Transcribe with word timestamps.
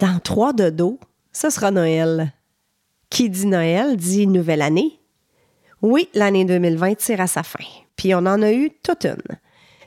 Dans 0.00 0.18
trois 0.18 0.54
de 0.54 0.70
dos, 0.70 0.98
ce 1.30 1.50
sera 1.50 1.70
Noël. 1.70 2.32
Qui 3.10 3.28
dit 3.28 3.46
Noël 3.46 3.98
dit 3.98 4.26
nouvelle 4.26 4.62
année. 4.62 4.98
Oui, 5.82 6.08
l'année 6.14 6.46
2020 6.46 6.94
tire 6.94 7.20
à 7.20 7.26
sa 7.26 7.42
fin. 7.42 7.64
Puis 7.96 8.14
on 8.14 8.20
en 8.20 8.40
a 8.40 8.50
eu 8.50 8.70
toute 8.82 9.04
une. 9.04 9.36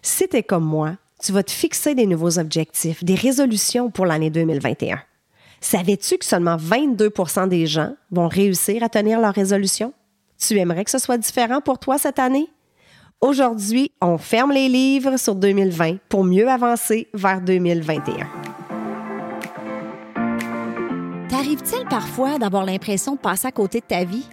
Si 0.03 0.27
t'es 0.27 0.43
comme 0.43 0.65
moi, 0.65 0.97
tu 1.19 1.31
vas 1.31 1.41
te 1.41 1.49
fixer 1.49 1.95
des 1.95 2.05
nouveaux 2.05 2.37
objectifs, 2.37 3.03
des 3.03 3.15
résolutions 3.15 3.89
pour 3.89 4.05
l'année 4.05 4.29
2021. 4.29 4.99
Savais-tu 5.61 6.19
que 6.19 6.25
seulement 6.25 6.57
22% 6.57 7.47
des 7.47 7.65
gens 7.65 7.95
vont 8.11 8.27
réussir 8.27 8.83
à 8.83 8.89
tenir 8.89 9.19
leurs 9.19 9.33
résolutions? 9.33 9.93
Tu 10.37 10.59
aimerais 10.59 10.83
que 10.83 10.91
ce 10.91 10.99
soit 10.99 11.17
différent 11.17 11.59
pour 11.59 11.79
toi 11.79 11.97
cette 11.97 12.19
année? 12.19 12.49
Aujourd'hui, 13.19 13.91
on 13.99 14.19
ferme 14.19 14.51
les 14.51 14.69
livres 14.69 15.17
sur 15.17 15.33
2020 15.33 15.97
pour 16.07 16.23
mieux 16.23 16.49
avancer 16.49 17.07
vers 17.15 17.41
2021. 17.41 18.27
T'arrive-t-il 21.33 21.83
parfois 21.87 22.37
d'avoir 22.37 22.63
l'impression 22.63 23.15
de 23.15 23.19
passer 23.19 23.47
à 23.47 23.51
côté 23.51 23.79
de 23.79 23.85
ta 23.85 24.03
vie? 24.03 24.27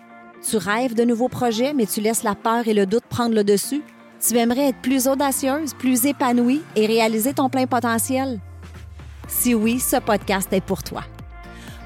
Tu 0.47 0.59
rêves 0.59 0.93
de 0.95 1.03
nouveaux 1.03 1.31
projets, 1.31 1.73
mais 1.73 1.87
tu 1.87 2.03
laisses 2.03 2.23
la 2.23 2.35
peur 2.35 2.69
et 2.69 2.75
le 2.75 2.85
doute 2.85 3.05
prendre 3.09 3.35
le 3.35 3.43
dessus? 3.43 3.83
Tu 4.21 4.37
aimerais 4.37 4.69
être 4.69 4.83
plus 4.83 5.09
audacieuse, 5.09 5.73
plus 5.73 6.05
épanouie 6.05 6.61
et 6.77 6.85
réaliser 6.85 7.33
ton 7.33 7.49
plein 7.49 7.67
potentiel? 7.67 8.39
Si 9.29 9.55
oui, 9.55 9.81
ce 9.81 9.97
podcast 9.97 10.53
est 10.53 10.61
pour 10.61 10.83
toi. 10.83 11.03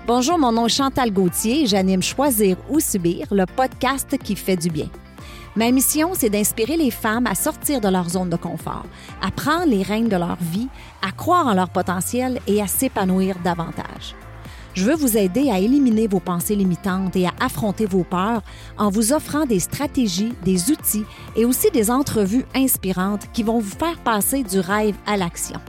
Bonjour, 0.05 0.37
mon 0.37 0.51
nom 0.51 0.67
est 0.67 0.69
Chantal 0.69 1.13
Gauthier 1.13 1.63
et 1.63 1.67
j'anime 1.67 2.03
Choisir 2.03 2.57
ou 2.69 2.81
Subir, 2.81 3.29
le 3.31 3.47
podcast 3.47 4.19
qui 4.19 4.35
fait 4.35 4.57
du 4.57 4.69
bien. 4.69 4.89
Ma 5.55 5.71
mission, 5.71 6.11
c'est 6.15 6.29
d'inspirer 6.29 6.77
les 6.77 6.91
femmes 6.91 7.29
à 7.29 7.37
sortir 7.37 7.81
de 7.81 7.87
leur 7.87 8.09
zone 8.09 8.31
de 8.31 8.37
confort, 8.37 8.87
à 9.23 9.31
prendre 9.31 9.67
les 9.67 9.85
règnes 9.85 10.09
de 10.09 10.17
leur 10.17 10.39
vie, 10.41 10.67
à 11.07 11.13
croire 11.13 11.47
en 11.47 11.55
leur 11.55 11.69
potentiel 11.69 12.41
et 12.49 12.61
à 12.61 12.67
s'épanouir 12.67 13.37
davantage. 13.45 14.17
Je 14.75 14.85
veux 14.85 14.97
vous 14.97 15.17
aider 15.17 15.51
à 15.51 15.61
éliminer 15.61 16.09
vos 16.09 16.19
pensées 16.19 16.57
limitantes 16.57 17.15
et 17.15 17.27
à 17.27 17.33
affronter 17.39 17.87
vos 17.87 18.03
peurs 18.03 18.43
en 18.77 18.91
vous 18.91 19.13
offrant 19.13 19.47
des 19.47 19.61
stratégies, 19.61 20.33
des 20.45 20.73
outils 20.73 21.05
et 21.37 21.45
aussi 21.45 21.71
des 21.71 21.93
entrevues 21.93 22.45
inspirantes 22.57 23.31
qui 23.33 23.45
vont 23.45 23.61
vous 23.61 23.79
faire 23.79 23.99
passer 24.03 24.43
du 24.43 24.59
rêve 24.59 24.97
à 25.07 25.17
l'action. 25.17 25.61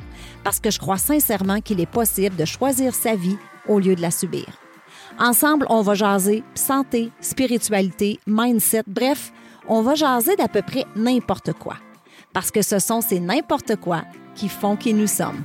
Parce 0.44 0.60
que 0.60 0.72
je 0.72 0.80
crois 0.80 0.98
sincèrement 0.98 1.62
qu'il 1.62 1.80
est 1.80 1.86
possible 1.86 2.36
de 2.36 2.46
choisir 2.46 2.96
sa 2.96 3.16
vie 3.16 3.38
au 3.68 3.80
lieu 3.80 3.96
de 3.96 4.02
la 4.02 4.10
subir. 4.10 4.46
Ensemble, 5.20 5.68
on 5.70 5.84
va 5.84 5.94
jaser 5.94 6.44
santé, 6.56 7.12
spiritualité, 7.22 8.20
mindset, 8.26 8.84
bref, 8.88 9.32
on 9.68 9.84
va 9.84 9.94
jaser 9.94 10.36
d'à 10.36 10.48
peu 10.48 10.64
près 10.64 10.86
n'importe 10.96 11.54
quoi. 11.54 11.76
Parce 12.34 12.50
que 12.50 12.64
ce 12.64 12.80
sont 12.80 13.02
ces 13.02 13.20
n'importe 13.20 13.76
quoi 13.76 14.02
qui 14.34 14.50
font 14.50 14.76
qui 14.76 14.94
nous 14.94 15.08
sommes. 15.08 15.44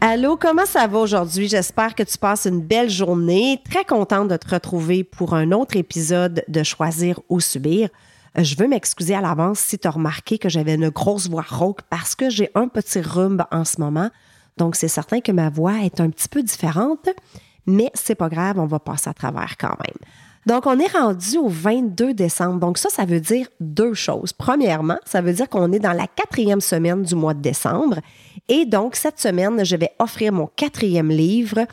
Allô, 0.00 0.36
comment 0.36 0.64
ça 0.64 0.86
va 0.86 0.98
aujourd'hui? 0.98 1.48
J'espère 1.48 1.96
que 1.96 2.04
tu 2.04 2.16
passes 2.18 2.46
une 2.46 2.60
belle 2.60 2.88
journée. 2.88 3.60
Très 3.68 3.84
contente 3.84 4.28
de 4.28 4.36
te 4.36 4.48
retrouver 4.54 5.02
pour 5.02 5.34
un 5.34 5.50
autre 5.50 5.76
épisode 5.76 6.44
de 6.46 6.62
Choisir 6.62 7.18
ou 7.28 7.40
Subir. 7.40 7.88
Euh, 8.38 8.44
je 8.44 8.54
veux 8.54 8.68
m'excuser 8.68 9.16
à 9.16 9.20
l'avance 9.20 9.58
si 9.58 9.76
tu 9.76 9.88
as 9.88 9.90
remarqué 9.90 10.38
que 10.38 10.48
j'avais 10.48 10.76
une 10.76 10.90
grosse 10.90 11.28
voix 11.28 11.44
rauque 11.46 11.82
parce 11.90 12.14
que 12.14 12.30
j'ai 12.30 12.48
un 12.54 12.68
petit 12.68 13.00
rhume 13.00 13.44
en 13.50 13.64
ce 13.64 13.80
moment. 13.80 14.08
Donc, 14.56 14.76
c'est 14.76 14.86
certain 14.86 15.20
que 15.20 15.32
ma 15.32 15.50
voix 15.50 15.80
est 15.82 16.00
un 16.00 16.10
petit 16.10 16.28
peu 16.28 16.44
différente, 16.44 17.08
mais 17.66 17.90
c'est 17.94 18.14
pas 18.14 18.28
grave, 18.28 18.60
on 18.60 18.66
va 18.66 18.78
passer 18.78 19.10
à 19.10 19.14
travers 19.14 19.56
quand 19.56 19.76
même. 19.84 19.98
Donc, 20.48 20.64
on 20.64 20.78
est 20.78 20.90
rendu 20.90 21.36
au 21.36 21.48
22 21.48 22.14
décembre. 22.14 22.58
Donc, 22.58 22.78
ça, 22.78 22.88
ça 22.88 23.04
veut 23.04 23.20
dire 23.20 23.48
deux 23.60 23.92
choses. 23.92 24.32
Premièrement, 24.32 24.96
ça 25.04 25.20
veut 25.20 25.34
dire 25.34 25.46
qu'on 25.46 25.70
est 25.72 25.78
dans 25.78 25.92
la 25.92 26.06
quatrième 26.06 26.62
semaine 26.62 27.02
du 27.02 27.14
mois 27.14 27.34
de 27.34 27.42
décembre. 27.42 27.98
Et 28.48 28.64
donc, 28.64 28.96
cette 28.96 29.20
semaine, 29.20 29.62
je 29.62 29.76
vais 29.76 29.90
offrir 29.98 30.32
mon 30.32 30.46
quatrième 30.56 31.10
livre. 31.10 31.66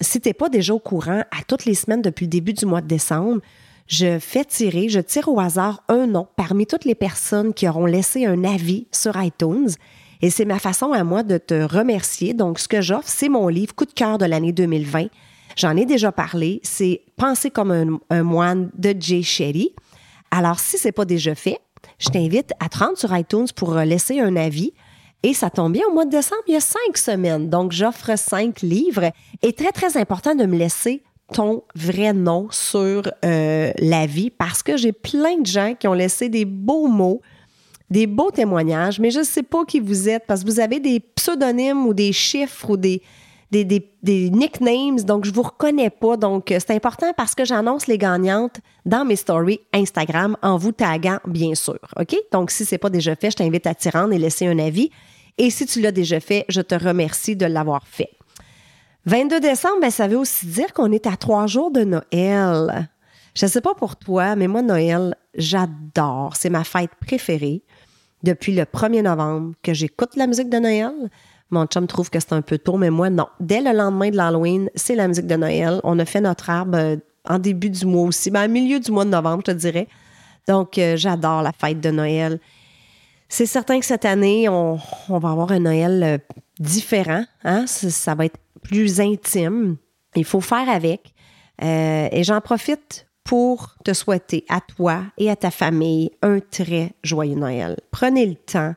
Si 0.00 0.18
tu 0.18 0.30
n'es 0.30 0.32
pas 0.32 0.48
déjà 0.48 0.72
au 0.72 0.78
courant, 0.78 1.20
à 1.30 1.44
toutes 1.46 1.66
les 1.66 1.74
semaines 1.74 2.00
depuis 2.00 2.24
le 2.24 2.30
début 2.30 2.54
du 2.54 2.64
mois 2.64 2.80
de 2.80 2.86
décembre, 2.86 3.42
je 3.86 4.18
fais 4.18 4.46
tirer, 4.46 4.88
je 4.88 5.00
tire 5.00 5.28
au 5.28 5.38
hasard 5.38 5.82
un 5.88 6.06
nom 6.06 6.26
parmi 6.34 6.66
toutes 6.66 6.86
les 6.86 6.94
personnes 6.94 7.52
qui 7.52 7.68
auront 7.68 7.84
laissé 7.84 8.24
un 8.24 8.44
avis 8.44 8.86
sur 8.92 9.22
iTunes. 9.22 9.68
Et 10.22 10.30
c'est 10.30 10.46
ma 10.46 10.58
façon 10.58 10.94
à 10.94 11.04
moi 11.04 11.22
de 11.22 11.36
te 11.36 11.64
remercier. 11.64 12.32
Donc, 12.32 12.60
ce 12.60 12.68
que 12.68 12.80
j'offre, 12.80 13.08
c'est 13.08 13.28
mon 13.28 13.48
livre 13.48 13.74
Coup 13.74 13.84
de 13.84 13.92
cœur 13.92 14.16
de 14.16 14.24
l'année 14.24 14.52
2020 14.52 15.08
J'en 15.56 15.76
ai 15.76 15.86
déjà 15.86 16.12
parlé. 16.12 16.60
C'est 16.62 17.02
Penser 17.16 17.50
comme 17.50 18.00
un, 18.10 18.22
moine 18.22 18.70
de 18.76 18.94
Jay 18.98 19.22
Shetty. 19.22 19.74
Alors, 20.30 20.58
si 20.58 20.78
ce 20.78 20.88
n'est 20.88 20.92
pas 20.92 21.04
déjà 21.04 21.34
fait, 21.34 21.58
je 21.98 22.08
t'invite 22.08 22.52
à 22.58 22.68
te 22.68 22.78
rendre 22.78 22.98
sur 22.98 23.16
iTunes 23.16 23.46
pour 23.54 23.76
euh, 23.76 23.84
laisser 23.84 24.18
un 24.20 24.34
avis. 24.34 24.72
Et 25.22 25.34
ça 25.34 25.50
tombe 25.50 25.72
bien, 25.72 25.84
au 25.88 25.92
mois 25.92 26.04
de 26.04 26.10
décembre, 26.10 26.42
il 26.48 26.54
y 26.54 26.56
a 26.56 26.60
cinq 26.60 26.96
semaines. 26.96 27.48
Donc, 27.48 27.70
j'offre 27.70 28.18
cinq 28.18 28.62
livres. 28.62 29.12
Et 29.42 29.52
très, 29.52 29.70
très 29.70 29.96
important 29.96 30.34
de 30.34 30.46
me 30.46 30.56
laisser 30.56 31.04
ton 31.32 31.62
vrai 31.74 32.12
nom 32.12 32.48
sur 32.50 33.10
euh, 33.24 33.72
l'avis 33.78 34.30
parce 34.30 34.62
que 34.62 34.76
j'ai 34.76 34.92
plein 34.92 35.38
de 35.38 35.46
gens 35.46 35.74
qui 35.78 35.88
ont 35.88 35.94
laissé 35.94 36.28
des 36.28 36.44
beaux 36.44 36.88
mots, 36.88 37.20
des 37.90 38.06
beaux 38.06 38.30
témoignages, 38.30 38.98
mais 38.98 39.10
je 39.10 39.20
ne 39.20 39.24
sais 39.24 39.42
pas 39.42 39.64
qui 39.64 39.80
vous 39.80 40.08
êtes 40.08 40.24
parce 40.26 40.42
que 40.42 40.50
vous 40.50 40.60
avez 40.60 40.80
des 40.80 41.00
pseudonymes 41.00 41.86
ou 41.86 41.94
des 41.94 42.12
chiffres 42.12 42.70
ou 42.70 42.76
des, 42.76 43.02
des, 43.52 44.30
nicknames, 44.30 45.00
donc 45.00 45.24
je 45.24 45.32
vous 45.32 45.42
reconnais 45.42 45.90
pas. 45.90 46.16
Donc, 46.16 46.50
euh, 46.50 46.58
c'est 46.58 46.74
important 46.74 47.12
parce 47.16 47.34
que 47.34 47.44
j'annonce 47.44 47.86
les 47.86 47.98
gagnantes 47.98 48.60
dans 48.86 49.04
mes 49.04 49.16
stories 49.16 49.60
Instagram 49.72 50.36
en 50.42 50.56
vous 50.56 50.72
taguant, 50.72 51.18
bien 51.26 51.54
sûr. 51.54 51.78
OK? 51.98 52.16
Donc, 52.32 52.50
si 52.50 52.64
c'est 52.64 52.78
pas 52.78 52.90
déjà 52.90 53.14
fait, 53.14 53.30
je 53.30 53.36
t'invite 53.36 53.66
à 53.66 53.74
t'y 53.74 53.90
rendre 53.90 54.12
et 54.14 54.18
laisser 54.18 54.46
un 54.46 54.58
avis. 54.58 54.90
Et 55.38 55.50
si 55.50 55.66
tu 55.66 55.80
l'as 55.80 55.92
déjà 55.92 56.20
fait, 56.20 56.44
je 56.48 56.60
te 56.60 56.74
remercie 56.74 57.36
de 57.36 57.46
l'avoir 57.46 57.86
fait. 57.86 58.10
22 59.04 59.40
décembre, 59.40 59.80
ben, 59.80 59.90
ça 59.90 60.08
veut 60.08 60.18
aussi 60.18 60.46
dire 60.46 60.72
qu'on 60.72 60.92
est 60.92 61.06
à 61.06 61.16
trois 61.16 61.46
jours 61.46 61.70
de 61.70 61.82
Noël. 61.82 62.88
Je 63.34 63.46
ne 63.46 63.50
sais 63.50 63.60
pas 63.60 63.74
pour 63.74 63.96
toi, 63.96 64.36
mais 64.36 64.46
moi, 64.46 64.62
Noël, 64.62 65.14
j'adore. 65.34 66.36
C'est 66.36 66.50
ma 66.50 66.64
fête 66.64 66.90
préférée 67.06 67.62
depuis 68.22 68.54
le 68.54 68.62
1er 68.62 69.02
novembre 69.02 69.54
que 69.62 69.74
j'écoute 69.74 70.16
la 70.16 70.26
musique 70.26 70.48
de 70.48 70.58
Noël. 70.58 71.10
Mon 71.52 71.66
chum 71.66 71.86
trouve 71.86 72.08
que 72.08 72.18
c'est 72.18 72.32
un 72.32 72.40
peu 72.40 72.56
tôt, 72.56 72.78
mais 72.78 72.88
moi, 72.88 73.10
non. 73.10 73.26
Dès 73.38 73.60
le 73.60 73.76
lendemain 73.76 74.08
de 74.08 74.16
l'Halloween, 74.16 74.70
c'est 74.74 74.94
la 74.94 75.06
musique 75.06 75.26
de 75.26 75.36
Noël. 75.36 75.80
On 75.84 75.98
a 75.98 76.06
fait 76.06 76.22
notre 76.22 76.48
arbre 76.48 76.78
euh, 76.78 76.96
en 77.28 77.38
début 77.38 77.68
du 77.68 77.84
mois 77.84 78.08
aussi, 78.08 78.30
ben, 78.30 78.46
au 78.46 78.50
milieu 78.50 78.80
du 78.80 78.90
mois 78.90 79.04
de 79.04 79.10
novembre, 79.10 79.42
je 79.46 79.52
te 79.52 79.56
dirais. 79.58 79.86
Donc, 80.48 80.78
euh, 80.78 80.96
j'adore 80.96 81.42
la 81.42 81.52
fête 81.52 81.78
de 81.78 81.90
Noël. 81.90 82.40
C'est 83.28 83.44
certain 83.44 83.78
que 83.78 83.84
cette 83.84 84.06
année, 84.06 84.48
on, 84.48 84.78
va 85.08 85.30
avoir 85.30 85.52
un 85.52 85.60
Noël 85.60 86.02
euh, 86.02 86.18
différent. 86.58 87.24
Hein? 87.44 87.66
Ça, 87.66 88.14
va 88.14 88.24
être 88.24 88.38
plus 88.62 88.98
intime. 88.98 89.76
Il 90.16 90.24
faut 90.24 90.40
faire 90.40 90.70
avec. 90.70 91.12
et 91.60 92.22
j'en 92.24 92.40
profite 92.40 93.06
pour 93.24 93.76
te 93.84 93.92
souhaiter 93.92 94.44
à 94.48 94.60
toi 94.60 95.02
et 95.18 95.30
à 95.30 95.36
ta 95.36 95.50
famille 95.50 96.10
un 96.22 96.40
très 96.40 96.92
joyeux 97.02 97.36
Noël. 97.36 97.76
Prenez 97.90 98.26
le 98.26 98.34
temps 98.36 98.74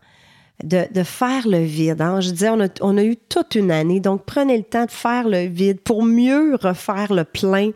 de, 0.63 1.03
faire 1.03 1.47
le 1.47 1.59
vide. 1.59 2.01
Hein. 2.01 2.21
Je 2.21 2.31
disais, 2.31 2.49
on 2.49 2.97
a, 2.97 3.03
eu 3.03 3.17
toute 3.17 3.55
une 3.55 3.71
année, 3.71 3.99
donc 3.99 4.23
prenez 4.25 4.57
le 4.57 4.63
temps 4.63 4.85
de 4.85 4.91
faire 4.91 5.27
le 5.27 5.45
vide 5.45 5.79
pour 5.81 6.03
mieux 6.03 6.55
refaire 6.55 7.13
le 7.13 7.23
plein, 7.23 7.71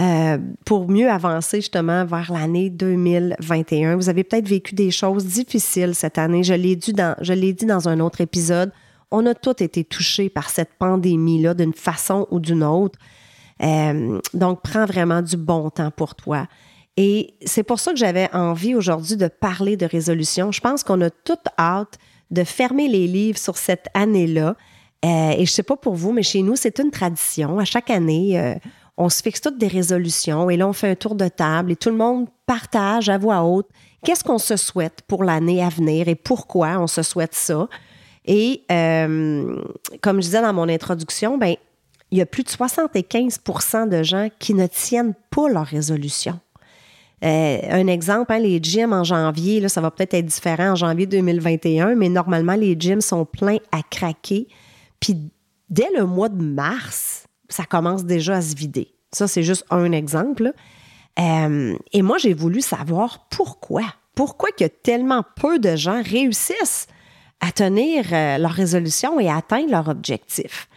euh, 0.00 0.38
pour 0.64 0.88
mieux 0.88 1.08
avancer 1.08 1.58
justement 1.58 2.04
vers 2.04 2.32
l'année 2.32 2.70
2021. 2.70 3.96
Vous 3.96 4.08
avez 4.08 4.24
peut-être 4.24 4.48
vécu 4.48 4.74
des 4.74 4.90
choses 4.90 5.24
difficiles 5.26 5.94
cette 5.94 6.18
année. 6.18 6.42
Je 6.42 6.54
l'ai 6.54 6.76
dit 6.76 6.92
dans, 6.92 7.16
je 7.20 7.32
l'ai 7.32 7.52
dit 7.52 7.66
dans 7.66 7.88
un 7.88 8.00
autre 8.00 8.20
épisode. 8.20 8.72
On 9.10 9.24
a 9.26 9.34
tous 9.34 9.62
été 9.62 9.84
touchés 9.84 10.28
par 10.28 10.50
cette 10.50 10.74
pandémie-là 10.78 11.54
d'une 11.54 11.72
façon 11.72 12.26
ou 12.30 12.40
d'une 12.40 12.62
autre. 12.62 12.98
Euh, 13.62 14.20
donc, 14.34 14.62
prends 14.62 14.86
vraiment 14.86 15.22
du 15.22 15.36
bon 15.36 15.70
temps 15.70 15.90
pour 15.90 16.14
toi. 16.14 16.46
Et 17.00 17.34
c'est 17.46 17.62
pour 17.62 17.78
ça 17.78 17.92
que 17.92 17.96
j'avais 17.96 18.28
envie 18.34 18.74
aujourd'hui 18.74 19.16
de 19.16 19.28
parler 19.28 19.76
de 19.76 19.86
résolution. 19.86 20.50
Je 20.50 20.60
pense 20.60 20.82
qu'on 20.82 21.00
a 21.00 21.10
toute 21.10 21.46
hâte 21.56 21.96
de 22.32 22.42
fermer 22.42 22.88
les 22.88 23.06
livres 23.06 23.38
sur 23.38 23.56
cette 23.56 23.86
année-là. 23.94 24.56
Euh, 25.04 25.30
et 25.30 25.46
je 25.46 25.52
sais 25.52 25.62
pas 25.62 25.76
pour 25.76 25.94
vous, 25.94 26.10
mais 26.10 26.24
chez 26.24 26.42
nous, 26.42 26.56
c'est 26.56 26.80
une 26.80 26.90
tradition. 26.90 27.60
À 27.60 27.64
chaque 27.64 27.88
année, 27.90 28.36
euh, 28.40 28.56
on 28.96 29.10
se 29.10 29.22
fixe 29.22 29.40
toutes 29.40 29.58
des 29.58 29.68
résolutions 29.68 30.50
et 30.50 30.56
là, 30.56 30.66
on 30.66 30.72
fait 30.72 30.90
un 30.90 30.96
tour 30.96 31.14
de 31.14 31.28
table 31.28 31.70
et 31.70 31.76
tout 31.76 31.90
le 31.90 31.96
monde 31.96 32.26
partage 32.46 33.08
à 33.08 33.16
voix 33.16 33.44
haute 33.44 33.68
qu'est-ce 34.04 34.24
qu'on 34.24 34.38
se 34.38 34.56
souhaite 34.56 35.02
pour 35.06 35.22
l'année 35.22 35.62
à 35.62 35.68
venir 35.68 36.08
et 36.08 36.16
pourquoi 36.16 36.80
on 36.80 36.88
se 36.88 37.04
souhaite 37.04 37.34
ça. 37.34 37.68
Et 38.24 38.64
euh, 38.72 39.62
comme 40.00 40.16
je 40.16 40.26
disais 40.26 40.42
dans 40.42 40.52
mon 40.52 40.68
introduction, 40.68 41.38
ben, 41.38 41.54
il 42.10 42.18
y 42.18 42.22
a 42.22 42.26
plus 42.26 42.42
de 42.42 42.48
75% 42.48 43.88
de 43.88 44.02
gens 44.02 44.30
qui 44.40 44.54
ne 44.54 44.66
tiennent 44.66 45.14
pas 45.30 45.48
leurs 45.48 45.66
résolutions. 45.66 46.40
Euh, 47.24 47.58
un 47.70 47.86
exemple, 47.88 48.32
hein, 48.32 48.38
les 48.38 48.60
gyms 48.62 48.92
en 48.92 49.04
janvier, 49.04 49.60
là, 49.60 49.68
ça 49.68 49.80
va 49.80 49.90
peut-être 49.90 50.14
être 50.14 50.26
différent 50.26 50.70
en 50.70 50.74
janvier 50.76 51.06
2021, 51.06 51.94
mais 51.96 52.08
normalement, 52.08 52.54
les 52.54 52.76
gyms 52.78 53.00
sont 53.00 53.24
pleins 53.24 53.58
à 53.72 53.82
craquer. 53.82 54.46
Puis 55.00 55.30
dès 55.68 55.88
le 55.96 56.04
mois 56.06 56.28
de 56.28 56.42
mars, 56.42 57.24
ça 57.48 57.64
commence 57.64 58.04
déjà 58.04 58.36
à 58.36 58.42
se 58.42 58.54
vider. 58.54 58.94
Ça, 59.12 59.26
c'est 59.26 59.42
juste 59.42 59.64
un 59.70 59.92
exemple. 59.92 60.52
Euh, 61.18 61.76
et 61.92 62.02
moi, 62.02 62.18
j'ai 62.18 62.34
voulu 62.34 62.60
savoir 62.60 63.28
pourquoi. 63.30 63.82
Pourquoi 64.14 64.50
que 64.50 64.64
tellement 64.64 65.24
peu 65.36 65.58
de 65.58 65.76
gens 65.76 66.02
réussissent 66.02 66.86
à 67.40 67.52
tenir 67.52 68.04
euh, 68.12 68.38
leur 68.38 68.50
résolution 68.50 69.18
et 69.20 69.28
à 69.28 69.36
atteindre 69.36 69.70
leur 69.70 69.88
objectif? 69.88 70.68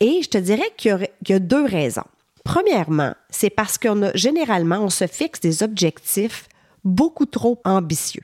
Et 0.00 0.20
je 0.22 0.28
te 0.28 0.38
dirais 0.38 0.70
qu'il 0.76 1.08
y, 1.28 1.32
a 1.32 1.38
deux 1.38 1.64
raisons. 1.64 2.04
Premièrement, 2.44 3.14
c'est 3.30 3.50
parce 3.50 3.78
qu'on 3.78 4.02
a 4.02 4.14
généralement, 4.14 4.78
on 4.80 4.90
se 4.90 5.06
fixe 5.06 5.40
des 5.40 5.62
objectifs 5.62 6.48
beaucoup 6.84 7.26
trop 7.26 7.60
ambitieux. 7.64 8.22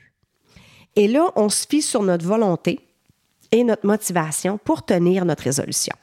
Et 0.95 1.07
là, 1.07 1.31
on 1.35 1.49
se 1.49 1.65
fie 1.67 1.81
sur 1.81 2.03
notre 2.03 2.25
volonté 2.25 2.79
et 3.51 3.63
notre 3.63 3.85
motivation 3.85 4.57
pour 4.57 4.85
tenir 4.85 5.25
notre 5.25 5.43
résolution. 5.43 5.95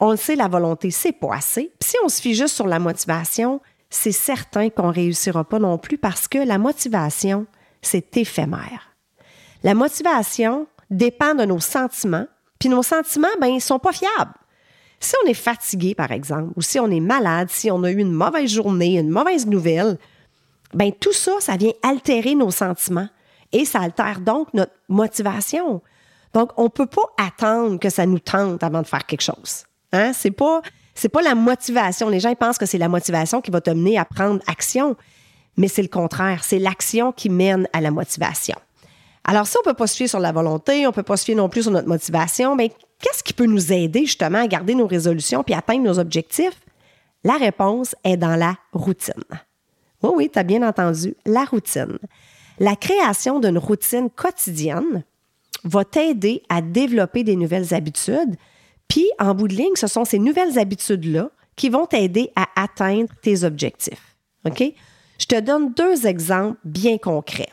On 0.00 0.10
le 0.10 0.16
sait, 0.16 0.36
la 0.36 0.48
volonté, 0.48 0.90
c'est 0.90 1.12
pas 1.12 1.36
assez. 1.36 1.72
si 1.80 1.96
on 2.04 2.08
se 2.08 2.20
fie 2.20 2.34
juste 2.34 2.54
sur 2.54 2.66
la 2.66 2.78
motivation, 2.78 3.60
c'est 3.90 4.12
certain 4.12 4.68
qu'on 4.68 4.90
réussira 4.90 5.44
pas 5.44 5.58
non 5.58 5.78
plus 5.78 5.98
parce 5.98 6.28
que 6.28 6.38
la 6.38 6.58
motivation, 6.58 7.46
c'est 7.80 8.16
éphémère. 8.16 8.94
La 9.62 9.74
motivation 9.74 10.66
dépend 10.90 11.34
de 11.34 11.44
nos 11.44 11.60
sentiments, 11.60 12.26
puis 12.58 12.68
nos 12.68 12.82
sentiments, 12.82 13.28
ben, 13.40 13.46
ils 13.46 13.60
sont 13.60 13.78
pas 13.78 13.92
fiables. 13.92 14.34
Si 15.04 15.14
on 15.22 15.28
est 15.28 15.34
fatigué, 15.34 15.94
par 15.94 16.12
exemple, 16.12 16.50
ou 16.56 16.62
si 16.62 16.80
on 16.80 16.90
est 16.90 16.98
malade, 16.98 17.48
si 17.50 17.70
on 17.70 17.82
a 17.84 17.90
eu 17.90 17.98
une 17.98 18.10
mauvaise 18.10 18.50
journée, 18.50 18.98
une 18.98 19.10
mauvaise 19.10 19.46
nouvelle, 19.46 19.98
ben 20.72 20.92
tout 20.98 21.12
ça, 21.12 21.32
ça 21.40 21.58
vient 21.58 21.72
altérer 21.82 22.34
nos 22.34 22.50
sentiments 22.50 23.08
et 23.52 23.66
ça 23.66 23.80
altère 23.80 24.20
donc 24.20 24.48
notre 24.54 24.72
motivation. 24.88 25.82
Donc, 26.32 26.52
on 26.56 26.64
ne 26.64 26.68
peut 26.68 26.86
pas 26.86 27.04
attendre 27.18 27.78
que 27.78 27.90
ça 27.90 28.06
nous 28.06 28.18
tente 28.18 28.62
avant 28.62 28.80
de 28.80 28.86
faire 28.86 29.04
quelque 29.04 29.20
chose. 29.20 29.64
Hein? 29.92 30.12
C'est 30.14 30.30
pas, 30.30 30.62
pas 31.12 31.22
la 31.22 31.34
motivation. 31.34 32.08
Les 32.08 32.20
gens 32.20 32.34
pensent 32.34 32.56
que 32.56 32.64
c'est 32.64 32.78
la 32.78 32.88
motivation 32.88 33.42
qui 33.42 33.50
va 33.50 33.60
te 33.60 33.70
mener 33.70 33.98
à 33.98 34.06
prendre 34.06 34.40
action, 34.46 34.96
mais 35.58 35.68
c'est 35.68 35.82
le 35.82 35.88
contraire. 35.88 36.44
C'est 36.44 36.58
l'action 36.58 37.12
qui 37.12 37.28
mène 37.28 37.68
à 37.74 37.82
la 37.82 37.90
motivation. 37.90 38.56
Alors, 39.22 39.46
si 39.46 39.58
on 39.58 39.62
peut 39.62 39.74
pas 39.74 39.86
se 39.86 39.96
fier 39.96 40.08
sur 40.08 40.18
la 40.18 40.32
volonté, 40.32 40.86
on 40.86 40.92
peut 40.92 41.02
pas 41.02 41.18
se 41.18 41.26
fier 41.26 41.34
non 41.34 41.50
plus 41.50 41.64
sur 41.64 41.72
notre 41.72 41.88
motivation, 41.88 42.56
mais 42.56 42.72
qu'est-ce 43.04 43.22
qui 43.22 43.34
peut 43.34 43.44
nous 43.44 43.70
aider 43.70 44.06
justement 44.06 44.38
à 44.38 44.46
garder 44.46 44.74
nos 44.74 44.86
résolutions 44.86 45.42
puis 45.42 45.54
atteindre 45.54 45.84
nos 45.84 45.98
objectifs? 45.98 46.58
La 47.22 47.34
réponse 47.34 47.94
est 48.02 48.16
dans 48.16 48.34
la 48.34 48.56
routine. 48.72 49.12
Oui, 50.02 50.10
oui, 50.14 50.30
tu 50.32 50.38
as 50.38 50.42
bien 50.42 50.66
entendu, 50.66 51.14
la 51.26 51.44
routine. 51.44 51.98
La 52.58 52.76
création 52.76 53.40
d'une 53.40 53.58
routine 53.58 54.08
quotidienne 54.08 55.04
va 55.64 55.84
t'aider 55.84 56.42
à 56.48 56.62
développer 56.62 57.24
des 57.24 57.36
nouvelles 57.36 57.74
habitudes. 57.74 58.36
Puis, 58.88 59.06
en 59.18 59.34
bout 59.34 59.48
de 59.48 59.54
ligne, 59.54 59.76
ce 59.76 59.86
sont 59.86 60.04
ces 60.04 60.18
nouvelles 60.18 60.58
habitudes-là 60.58 61.30
qui 61.56 61.68
vont 61.68 61.86
t'aider 61.86 62.30
à 62.36 62.46
atteindre 62.56 63.08
tes 63.22 63.44
objectifs. 63.44 64.16
OK? 64.46 64.62
Je 65.18 65.26
te 65.26 65.40
donne 65.40 65.72
deux 65.74 66.06
exemples 66.06 66.58
bien 66.64 66.98
concrets. 66.98 67.52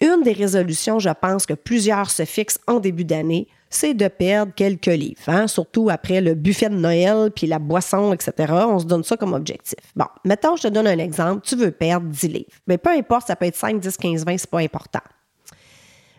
Une 0.00 0.22
des 0.22 0.32
résolutions, 0.32 0.98
je 0.98 1.10
pense, 1.10 1.46
que 1.46 1.54
plusieurs 1.54 2.10
se 2.10 2.24
fixent 2.24 2.60
en 2.66 2.80
début 2.80 3.04
d'année, 3.04 3.48
c'est 3.68 3.94
de 3.94 4.08
perdre 4.08 4.52
quelques 4.54 4.86
livres, 4.86 5.28
hein? 5.28 5.46
surtout 5.46 5.90
après 5.90 6.20
le 6.20 6.34
buffet 6.34 6.68
de 6.68 6.76
Noël 6.76 7.30
puis 7.34 7.46
la 7.46 7.58
boisson, 7.58 8.12
etc. 8.12 8.52
On 8.68 8.78
se 8.78 8.84
donne 8.84 9.04
ça 9.04 9.16
comme 9.16 9.32
objectif. 9.32 9.78
Bon, 9.94 10.06
mettons, 10.24 10.56
je 10.56 10.62
te 10.62 10.68
donne 10.68 10.86
un 10.86 10.98
exemple. 10.98 11.42
Tu 11.44 11.56
veux 11.56 11.70
perdre 11.70 12.06
10 12.06 12.28
livres. 12.28 12.46
Mais 12.66 12.78
peu 12.78 12.90
importe, 12.90 13.26
ça 13.26 13.36
peut 13.36 13.46
être 13.46 13.56
5, 13.56 13.80
10, 13.80 13.96
15, 13.96 14.24
20, 14.24 14.38
c'est 14.38 14.50
pas 14.50 14.60
important. 14.60 15.00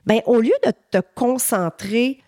Bien, 0.06 0.22
au 0.26 0.40
lieu 0.40 0.54
de 0.66 0.72
te 0.92 1.06
concentrer 1.16 2.20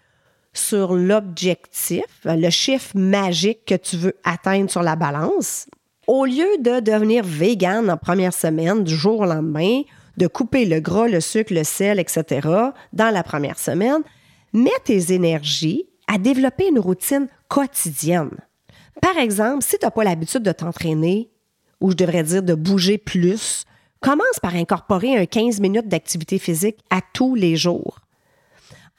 sur 0.53 0.93
l'objectif, 0.93 2.05
le 2.25 2.49
chiffre 2.49 2.97
magique 2.97 3.65
que 3.65 3.75
tu 3.75 3.97
veux 3.97 4.15
atteindre 4.23 4.69
sur 4.69 4.83
la 4.83 4.95
balance, 4.95 5.67
au 6.07 6.25
lieu 6.25 6.57
de 6.59 6.79
devenir 6.79 7.23
vegan 7.23 7.89
en 7.89 7.97
première 7.97 8.33
semaine, 8.33 8.83
du 8.83 8.95
jour 8.95 9.19
au 9.19 9.25
lendemain, 9.25 9.81
de 10.17 10.27
couper 10.27 10.65
le 10.65 10.79
gras, 10.79 11.07
le 11.07 11.21
sucre, 11.21 11.53
le 11.53 11.63
sel, 11.63 11.99
etc. 11.99 12.47
dans 12.91 13.13
la 13.13 13.23
première 13.23 13.59
semaine, 13.59 14.01
mets 14.53 14.69
tes 14.83 15.13
énergies 15.13 15.85
à 16.07 16.17
développer 16.17 16.67
une 16.69 16.79
routine 16.79 17.27
quotidienne. 17.47 18.37
Par 19.01 19.17
exemple, 19.17 19.63
si 19.63 19.77
tu 19.77 19.85
n'as 19.85 19.91
pas 19.91 20.03
l'habitude 20.03 20.43
de 20.43 20.51
t'entraîner, 20.51 21.29
ou 21.79 21.91
je 21.91 21.95
devrais 21.95 22.23
dire 22.23 22.43
de 22.43 22.53
bouger 22.53 22.97
plus, 22.97 23.65
commence 24.01 24.39
par 24.41 24.55
incorporer 24.55 25.17
un 25.17 25.25
15 25.25 25.59
minutes 25.59 25.87
d'activité 25.87 26.39
physique 26.39 26.77
à 26.89 27.01
tous 27.13 27.35
les 27.35 27.55
jours. 27.55 27.99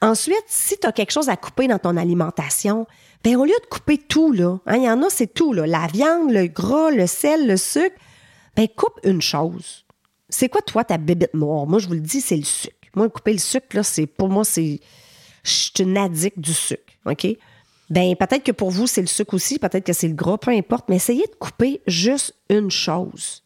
Ensuite, 0.01 0.43
si 0.47 0.79
tu 0.79 0.87
as 0.87 0.91
quelque 0.91 1.11
chose 1.11 1.29
à 1.29 1.37
couper 1.37 1.67
dans 1.67 1.77
ton 1.77 1.95
alimentation, 1.95 2.87
ben 3.23 3.35
au 3.35 3.45
lieu 3.45 3.53
de 3.61 3.67
couper 3.67 3.99
tout, 3.99 4.33
hein, 4.39 4.59
il 4.75 4.83
y 4.83 4.89
en 4.89 5.03
a, 5.03 5.09
c'est 5.09 5.31
tout, 5.31 5.53
là, 5.53 5.67
la 5.67 5.85
viande, 5.85 6.31
le 6.31 6.47
gras, 6.47 6.89
le 6.89 7.05
sel, 7.05 7.47
le 7.47 7.55
sucre, 7.55 7.95
ben 8.55 8.67
coupe 8.67 8.99
une 9.03 9.21
chose. 9.21 9.85
C'est 10.29 10.49
quoi, 10.49 10.61
toi, 10.61 10.83
ta 10.83 10.97
bébête 10.97 11.35
noire? 11.35 11.67
Moi, 11.67 11.77
je 11.77 11.87
vous 11.87 11.93
le 11.93 11.99
dis, 11.99 12.21
c'est 12.21 12.37
le 12.37 12.43
sucre. 12.43 12.75
Moi, 12.95 13.09
couper 13.09 13.33
le 13.33 13.39
sucre, 13.39 13.75
là, 13.75 13.83
c'est 13.83 14.07
pour 14.07 14.29
moi, 14.29 14.43
c'est. 14.43 14.79
Je 15.43 15.51
suis 15.51 15.71
une 15.79 15.97
addict 15.97 16.39
du 16.39 16.53
sucre. 16.53 16.93
OK? 17.05 17.27
Ben, 17.89 18.15
peut-être 18.15 18.43
que 18.43 18.51
pour 18.51 18.71
vous, 18.71 18.87
c'est 18.87 19.01
le 19.01 19.07
sucre 19.07 19.33
aussi, 19.33 19.59
peut-être 19.59 19.85
que 19.85 19.93
c'est 19.93 20.07
le 20.07 20.13
gras, 20.13 20.37
peu 20.37 20.51
importe, 20.51 20.87
mais 20.87 20.95
essayez 20.95 21.27
de 21.27 21.35
couper 21.35 21.81
juste 21.87 22.35
une 22.49 22.71
chose. 22.71 23.43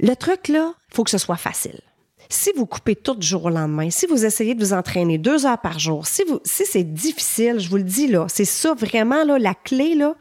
Le 0.00 0.14
truc, 0.14 0.48
là, 0.48 0.74
il 0.90 0.94
faut 0.94 1.04
que 1.04 1.10
ce 1.10 1.18
soit 1.18 1.36
facile. 1.36 1.80
Si 2.28 2.52
vous 2.54 2.66
coupez 2.66 2.94
tout 2.94 3.14
du 3.14 3.26
jour 3.26 3.46
au 3.46 3.50
lendemain, 3.50 3.88
si 3.90 4.06
vous 4.06 4.26
essayez 4.26 4.54
de 4.54 4.62
vous 4.62 4.74
entraîner 4.74 5.16
deux 5.16 5.46
heures 5.46 5.60
par 5.60 5.78
jour, 5.78 6.06
si, 6.06 6.22
si 6.44 6.66
c'est 6.66 6.84
difficile, 6.84 7.58
je 7.58 7.68
vous 7.70 7.78
le 7.78 7.82
dis, 7.82 8.06
là, 8.08 8.26
c'est 8.28 8.44
ça 8.44 8.74
vraiment, 8.74 9.24
là, 9.24 9.38
la 9.38 9.54
clé, 9.54 9.94
là. 9.94 10.14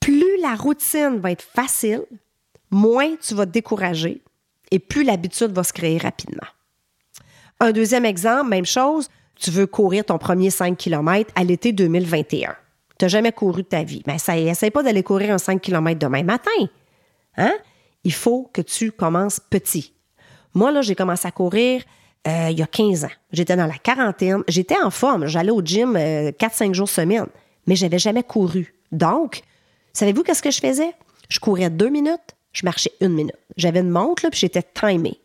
Plus 0.00 0.40
la 0.42 0.54
routine 0.54 1.18
va 1.18 1.30
être 1.30 1.42
facile, 1.42 2.02
moins 2.70 3.16
tu 3.16 3.34
vas 3.34 3.46
te 3.46 3.52
décourager, 3.52 4.22
et 4.70 4.78
plus 4.78 5.04
l'habitude 5.04 5.52
va 5.52 5.64
se 5.64 5.72
créer 5.72 5.96
rapidement. 5.96 6.46
Un 7.60 7.72
deuxième 7.72 8.04
exemple, 8.04 8.50
même 8.50 8.66
chose, 8.66 9.08
tu 9.38 9.50
veux 9.50 9.66
courir 9.66 10.04
ton 10.04 10.18
premier 10.18 10.50
5 10.50 10.76
km 10.76 11.30
à 11.34 11.44
l'été 11.44 11.72
2021. 11.72 12.54
Tu 12.98 13.04
n'as 13.04 13.08
jamais 13.08 13.32
couru 13.32 13.62
de 13.62 13.68
ta 13.68 13.82
vie. 13.82 14.02
Mais 14.06 14.18
ça, 14.18 14.38
essaie 14.38 14.70
pas 14.70 14.82
d'aller 14.82 15.02
courir 15.02 15.32
un 15.32 15.38
5 15.38 15.60
km 15.60 15.98
demain 15.98 16.22
matin. 16.22 16.50
Hein? 17.36 17.54
Il 18.04 18.12
faut 18.12 18.50
que 18.52 18.62
tu 18.62 18.92
commences 18.92 19.40
petit. 19.40 19.92
Moi, 20.54 20.72
là, 20.72 20.80
j'ai 20.80 20.94
commencé 20.94 21.28
à 21.28 21.30
courir 21.30 21.82
euh, 22.26 22.48
il 22.50 22.58
y 22.58 22.62
a 22.62 22.66
15 22.66 23.04
ans. 23.04 23.10
J'étais 23.32 23.56
dans 23.56 23.66
la 23.66 23.76
quarantaine. 23.76 24.42
J'étais 24.48 24.78
en 24.82 24.90
forme. 24.90 25.26
J'allais 25.26 25.50
au 25.50 25.60
gym 25.60 25.94
4-5 25.96 26.70
euh, 26.70 26.72
jours 26.72 26.88
semaine. 26.88 27.26
Mais 27.66 27.76
je 27.76 27.84
n'avais 27.84 27.98
jamais 27.98 28.22
couru. 28.22 28.74
Donc, 28.92 29.42
savez-vous 29.92 30.22
qu'est-ce 30.22 30.42
que 30.42 30.50
je 30.50 30.60
faisais? 30.60 30.92
Je 31.28 31.40
courais 31.40 31.70
deux 31.70 31.88
minutes, 31.88 32.36
je 32.52 32.64
marchais 32.64 32.92
une 33.00 33.12
minute. 33.12 33.36
J'avais 33.56 33.80
une 33.80 33.90
montre, 33.90 34.24
là, 34.24 34.30
puis 34.30 34.38
j'étais 34.38 34.62
timée. 34.62 35.20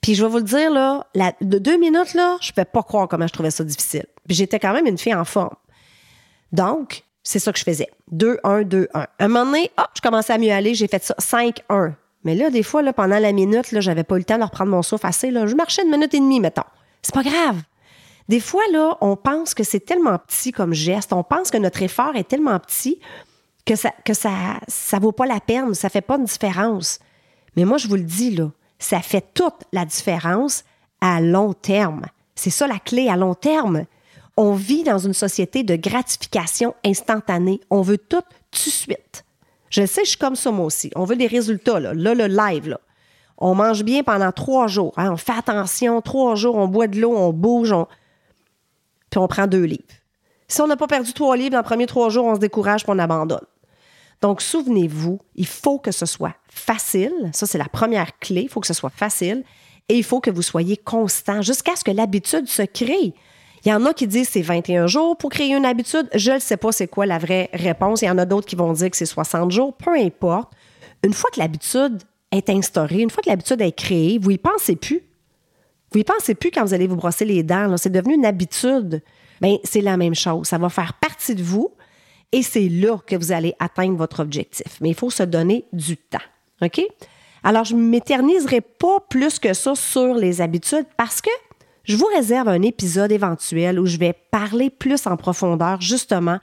Puis 0.00 0.14
je 0.14 0.24
vais 0.24 0.30
vous 0.30 0.38
le 0.38 0.44
dire, 0.44 0.70
là, 0.70 1.06
de 1.40 1.58
deux 1.58 1.76
minutes, 1.76 2.14
là, 2.14 2.38
je 2.40 2.50
ne 2.50 2.54
peux 2.54 2.64
pas 2.64 2.82
croire 2.82 3.08
comment 3.08 3.26
je 3.26 3.32
trouvais 3.32 3.50
ça 3.50 3.64
difficile. 3.64 4.06
Puis 4.26 4.36
j'étais 4.36 4.58
quand 4.58 4.72
même 4.72 4.86
une 4.86 4.98
fille 4.98 5.14
en 5.14 5.24
forme. 5.24 5.56
Donc, 6.52 7.04
c'est 7.22 7.38
ça 7.38 7.52
que 7.52 7.58
je 7.58 7.64
faisais. 7.64 7.88
2-1, 8.12 8.64
2-1. 8.64 9.06
Un 9.18 9.28
moment 9.28 9.44
donné, 9.44 9.70
hop, 9.76 9.88
je 9.94 10.00
commençais 10.00 10.32
à 10.32 10.38
mieux 10.38 10.52
aller, 10.52 10.74
j'ai 10.74 10.88
fait 10.88 11.04
ça 11.04 11.14
5-1. 11.20 11.92
Mais 12.24 12.34
là, 12.34 12.50
des 12.50 12.62
fois, 12.62 12.82
là, 12.82 12.92
pendant 12.92 13.18
la 13.18 13.32
minute, 13.32 13.72
là, 13.72 13.80
j'avais 13.80 14.04
pas 14.04 14.16
eu 14.16 14.18
le 14.18 14.24
temps 14.24 14.38
de 14.38 14.44
reprendre 14.44 14.70
mon 14.70 14.82
souffle 14.82 15.06
assez. 15.06 15.30
Là. 15.30 15.46
Je 15.46 15.54
marchais 15.54 15.82
une 15.82 15.90
minute 15.90 16.12
et 16.14 16.20
demie, 16.20 16.40
mettons. 16.40 16.62
C'est 17.02 17.14
pas 17.14 17.22
grave. 17.22 17.62
Des 18.28 18.40
fois, 18.40 18.62
là, 18.72 18.96
on 19.00 19.16
pense 19.16 19.54
que 19.54 19.64
c'est 19.64 19.80
tellement 19.80 20.18
petit 20.18 20.52
comme 20.52 20.72
geste, 20.72 21.12
on 21.12 21.24
pense 21.24 21.50
que 21.50 21.58
notre 21.58 21.82
effort 21.82 22.14
est 22.14 22.28
tellement 22.28 22.58
petit 22.60 23.00
que 23.66 23.74
ça 23.74 23.90
que 24.04 24.14
ça, 24.14 24.30
ça 24.68 24.98
vaut 24.98 25.12
pas 25.12 25.26
la 25.26 25.40
peine, 25.40 25.74
ça 25.74 25.88
fait 25.88 26.00
pas 26.00 26.16
de 26.16 26.24
différence. 26.24 27.00
Mais 27.56 27.64
moi, 27.64 27.76
je 27.76 27.88
vous 27.88 27.96
le 27.96 28.02
dis, 28.02 28.30
là, 28.36 28.50
ça 28.80 29.00
fait 29.00 29.24
toute 29.34 29.62
la 29.72 29.84
différence 29.84 30.64
à 31.00 31.20
long 31.20 31.52
terme. 31.52 32.06
C'est 32.34 32.50
ça 32.50 32.66
la 32.66 32.78
clé 32.78 33.08
à 33.08 33.16
long 33.16 33.34
terme. 33.34 33.84
On 34.36 34.54
vit 34.54 34.82
dans 34.82 34.98
une 34.98 35.12
société 35.12 35.62
de 35.62 35.76
gratification 35.76 36.74
instantanée. 36.84 37.60
On 37.70 37.82
veut 37.82 37.98
tout 37.98 38.22
tout 38.50 38.64
de 38.64 38.70
suite. 38.70 39.24
Je 39.68 39.86
sais, 39.86 40.04
je 40.04 40.10
suis 40.10 40.18
comme 40.18 40.34
ça 40.34 40.50
moi 40.50 40.66
aussi. 40.66 40.90
On 40.96 41.04
veut 41.04 41.16
des 41.16 41.28
résultats, 41.28 41.78
là, 41.78 41.94
le 41.94 42.26
live. 42.26 42.76
On 43.38 43.54
mange 43.54 43.84
bien 43.84 44.02
pendant 44.02 44.32
trois 44.32 44.66
jours. 44.66 44.92
Hein. 44.96 45.12
On 45.12 45.16
fait 45.16 45.32
attention, 45.32 46.00
trois 46.00 46.34
jours, 46.34 46.56
on 46.56 46.66
boit 46.66 46.88
de 46.88 47.00
l'eau, 47.00 47.16
on 47.16 47.32
bouge, 47.32 47.74
puis 49.10 49.18
on 49.18 49.28
prend 49.28 49.46
deux 49.46 49.64
livres. 49.64 49.84
Si 50.48 50.60
on 50.60 50.66
n'a 50.66 50.76
pas 50.76 50.88
perdu 50.88 51.12
trois 51.12 51.36
livres 51.36 51.50
dans 51.50 51.58
les 51.58 51.64
premiers 51.64 51.86
trois 51.86 52.10
jours, 52.10 52.26
on 52.26 52.34
se 52.34 52.40
décourage 52.40 52.82
et 52.82 52.86
on 52.88 52.98
abandonne. 52.98 53.46
Donc, 54.20 54.42
souvenez-vous, 54.42 55.18
il 55.34 55.46
faut 55.46 55.78
que 55.78 55.92
ce 55.92 56.06
soit 56.06 56.34
facile. 56.48 57.30
Ça, 57.32 57.46
c'est 57.46 57.58
la 57.58 57.68
première 57.68 58.18
clé. 58.18 58.42
Il 58.42 58.48
faut 58.48 58.60
que 58.60 58.66
ce 58.66 58.74
soit 58.74 58.90
facile. 58.90 59.44
Et 59.88 59.96
il 59.96 60.04
faut 60.04 60.20
que 60.20 60.30
vous 60.30 60.42
soyez 60.42 60.76
constant 60.76 61.42
jusqu'à 61.42 61.74
ce 61.74 61.84
que 61.84 61.90
l'habitude 61.90 62.46
se 62.46 62.62
crée. 62.62 63.14
Il 63.64 63.68
y 63.68 63.74
en 63.74 63.84
a 63.84 63.92
qui 63.92 64.06
disent 64.06 64.28
c'est 64.30 64.40
21 64.40 64.86
jours 64.86 65.16
pour 65.16 65.30
créer 65.30 65.54
une 65.54 65.64
habitude. 65.64 66.08
Je 66.14 66.32
ne 66.32 66.38
sais 66.38 66.56
pas 66.56 66.72
c'est 66.72 66.86
quoi 66.86 67.06
la 67.06 67.18
vraie 67.18 67.50
réponse. 67.52 68.02
Il 68.02 68.06
y 68.06 68.10
en 68.10 68.18
a 68.18 68.24
d'autres 68.24 68.46
qui 68.46 68.56
vont 68.56 68.72
dire 68.72 68.90
que 68.90 68.96
c'est 68.96 69.06
60 69.06 69.50
jours. 69.50 69.74
Peu 69.76 69.98
importe. 69.98 70.52
Une 71.02 71.12
fois 71.12 71.30
que 71.32 71.40
l'habitude 71.40 72.02
est 72.30 72.48
instaurée, 72.50 73.00
une 73.00 73.10
fois 73.10 73.22
que 73.22 73.30
l'habitude 73.30 73.60
est 73.60 73.72
créée, 73.72 74.18
vous 74.18 74.30
y 74.30 74.38
pensez 74.38 74.76
plus. 74.76 75.02
Vous 75.92 76.00
y 76.00 76.04
pensez 76.04 76.34
plus 76.34 76.50
quand 76.50 76.64
vous 76.64 76.74
allez 76.74 76.86
vous 76.86 76.96
brosser 76.96 77.24
les 77.24 77.42
dents. 77.42 77.76
C'est 77.76 77.90
devenu 77.90 78.14
une 78.14 78.26
habitude. 78.26 79.02
Bien, 79.40 79.56
c'est 79.64 79.80
la 79.80 79.96
même 79.96 80.14
chose. 80.14 80.46
Ça 80.46 80.58
va 80.58 80.68
faire 80.68 80.94
partie 80.94 81.34
de 81.34 81.42
vous. 81.42 81.72
Et 82.32 82.42
c'est 82.42 82.68
là 82.68 82.98
que 83.06 83.16
vous 83.16 83.32
allez 83.32 83.54
atteindre 83.58 83.96
votre 83.96 84.20
objectif. 84.20 84.78
Mais 84.80 84.90
il 84.90 84.94
faut 84.94 85.10
se 85.10 85.22
donner 85.22 85.64
du 85.72 85.96
temps. 85.96 86.18
OK? 86.62 86.80
Alors, 87.42 87.64
je 87.64 87.74
ne 87.74 87.80
m'éterniserai 87.80 88.60
pas 88.60 89.00
plus 89.08 89.38
que 89.38 89.54
ça 89.54 89.74
sur 89.74 90.14
les 90.14 90.40
habitudes 90.40 90.86
parce 90.96 91.20
que 91.20 91.30
je 91.84 91.96
vous 91.96 92.06
réserve 92.14 92.48
un 92.48 92.62
épisode 92.62 93.10
éventuel 93.10 93.80
où 93.80 93.86
je 93.86 93.96
vais 93.96 94.12
parler 94.12 94.70
plus 94.70 95.06
en 95.06 95.16
profondeur 95.16 95.80
justement 95.80 96.38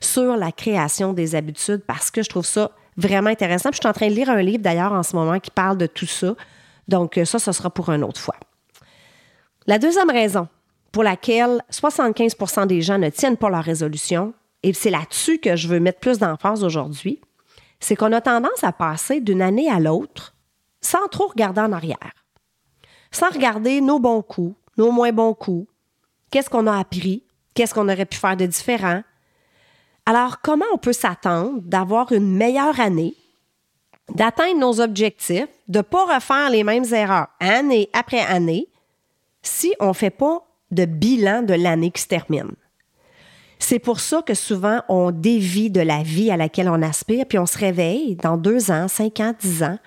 sur 0.00 0.36
la 0.36 0.50
création 0.50 1.12
des 1.12 1.34
habitudes 1.34 1.82
parce 1.86 2.10
que 2.10 2.22
je 2.22 2.28
trouve 2.28 2.46
ça 2.46 2.72
vraiment 2.96 3.30
intéressant. 3.30 3.70
je 3.72 3.78
suis 3.78 3.88
en 3.88 3.92
train 3.92 4.08
de 4.08 4.14
lire 4.14 4.30
un 4.30 4.42
livre 4.42 4.62
d'ailleurs 4.62 4.92
en 4.92 5.02
ce 5.02 5.14
moment 5.14 5.38
qui 5.38 5.50
parle 5.50 5.78
de 5.78 5.86
tout 5.86 6.06
ça. 6.06 6.34
Donc 6.88 7.18
ça, 7.24 7.38
ce 7.38 7.52
sera 7.52 7.70
pour 7.70 7.90
une 7.90 8.02
autre 8.02 8.20
fois. 8.20 8.36
La 9.66 9.78
deuxième 9.78 10.10
raison 10.10 10.48
pour 10.90 11.04
laquelle 11.04 11.62
75% 11.70 12.66
des 12.66 12.82
gens 12.82 12.98
ne 12.98 13.08
tiennent 13.08 13.36
pas 13.36 13.48
leur 13.48 13.62
résolution, 13.62 14.34
et 14.62 14.72
c'est 14.72 14.90
là-dessus 14.90 15.38
que 15.38 15.56
je 15.56 15.68
veux 15.68 15.80
mettre 15.80 16.00
plus 16.00 16.18
d'emphase 16.18 16.64
aujourd'hui, 16.64 17.20
c'est 17.80 17.96
qu'on 17.96 18.12
a 18.12 18.20
tendance 18.20 18.62
à 18.62 18.72
passer 18.72 19.20
d'une 19.20 19.42
année 19.42 19.70
à 19.70 19.80
l'autre 19.80 20.34
sans 20.80 21.08
trop 21.08 21.28
regarder 21.28 21.60
en 21.60 21.72
arrière, 21.72 22.14
sans 23.10 23.30
regarder 23.30 23.80
nos 23.80 23.98
bons 23.98 24.22
coups, 24.22 24.54
nos 24.76 24.90
moins 24.90 25.12
bons 25.12 25.34
coups, 25.34 25.66
qu'est-ce 26.30 26.50
qu'on 26.50 26.66
a 26.66 26.78
appris, 26.78 27.24
qu'est-ce 27.54 27.74
qu'on 27.74 27.88
aurait 27.88 28.06
pu 28.06 28.18
faire 28.18 28.36
de 28.36 28.46
différent. 28.46 29.02
Alors, 30.06 30.40
comment 30.40 30.66
on 30.72 30.78
peut 30.78 30.92
s'attendre 30.92 31.60
d'avoir 31.62 32.12
une 32.12 32.34
meilleure 32.34 32.80
année, 32.80 33.14
d'atteindre 34.14 34.58
nos 34.58 34.80
objectifs, 34.80 35.48
de 35.68 35.78
ne 35.78 35.82
pas 35.82 36.14
refaire 36.14 36.50
les 36.50 36.64
mêmes 36.64 36.92
erreurs 36.92 37.28
année 37.40 37.88
après 37.92 38.20
année 38.20 38.68
si 39.42 39.74
on 39.80 39.88
ne 39.88 39.92
fait 39.92 40.10
pas 40.10 40.42
de 40.70 40.84
bilan 40.84 41.42
de 41.42 41.54
l'année 41.54 41.90
qui 41.90 42.02
se 42.02 42.08
termine? 42.08 42.54
C'est 43.62 43.78
pour 43.78 44.00
ça 44.00 44.22
que 44.22 44.34
souvent 44.34 44.82
on 44.88 45.10
dévie 45.10 45.70
de 45.70 45.82
la 45.82 46.02
vie 46.02 46.30
à 46.30 46.36
laquelle 46.36 46.68
on 46.68 46.82
aspire, 46.82 47.26
puis 47.28 47.38
on 47.38 47.46
se 47.46 47.58
réveille 47.58 48.16
dans 48.16 48.36
deux 48.36 48.70
ans, 48.70 48.88
cinq 48.88 49.20
ans, 49.20 49.34
dix 49.38 49.62
ans, 49.62 49.78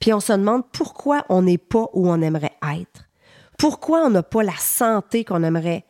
puis 0.00 0.14
on 0.14 0.20
se 0.20 0.32
demande 0.32 0.62
pourquoi 0.72 1.24
on 1.28 1.42
n'est 1.42 1.58
pas 1.58 1.86
où 1.92 2.08
on 2.08 2.22
aimerait 2.22 2.56
être. 2.62 3.04
Pourquoi 3.58 4.06
on 4.06 4.10
n'a 4.10 4.22
pas 4.22 4.42
la 4.42 4.56
santé 4.58 5.24
qu'on 5.24 5.42
aimerait, 5.42 5.84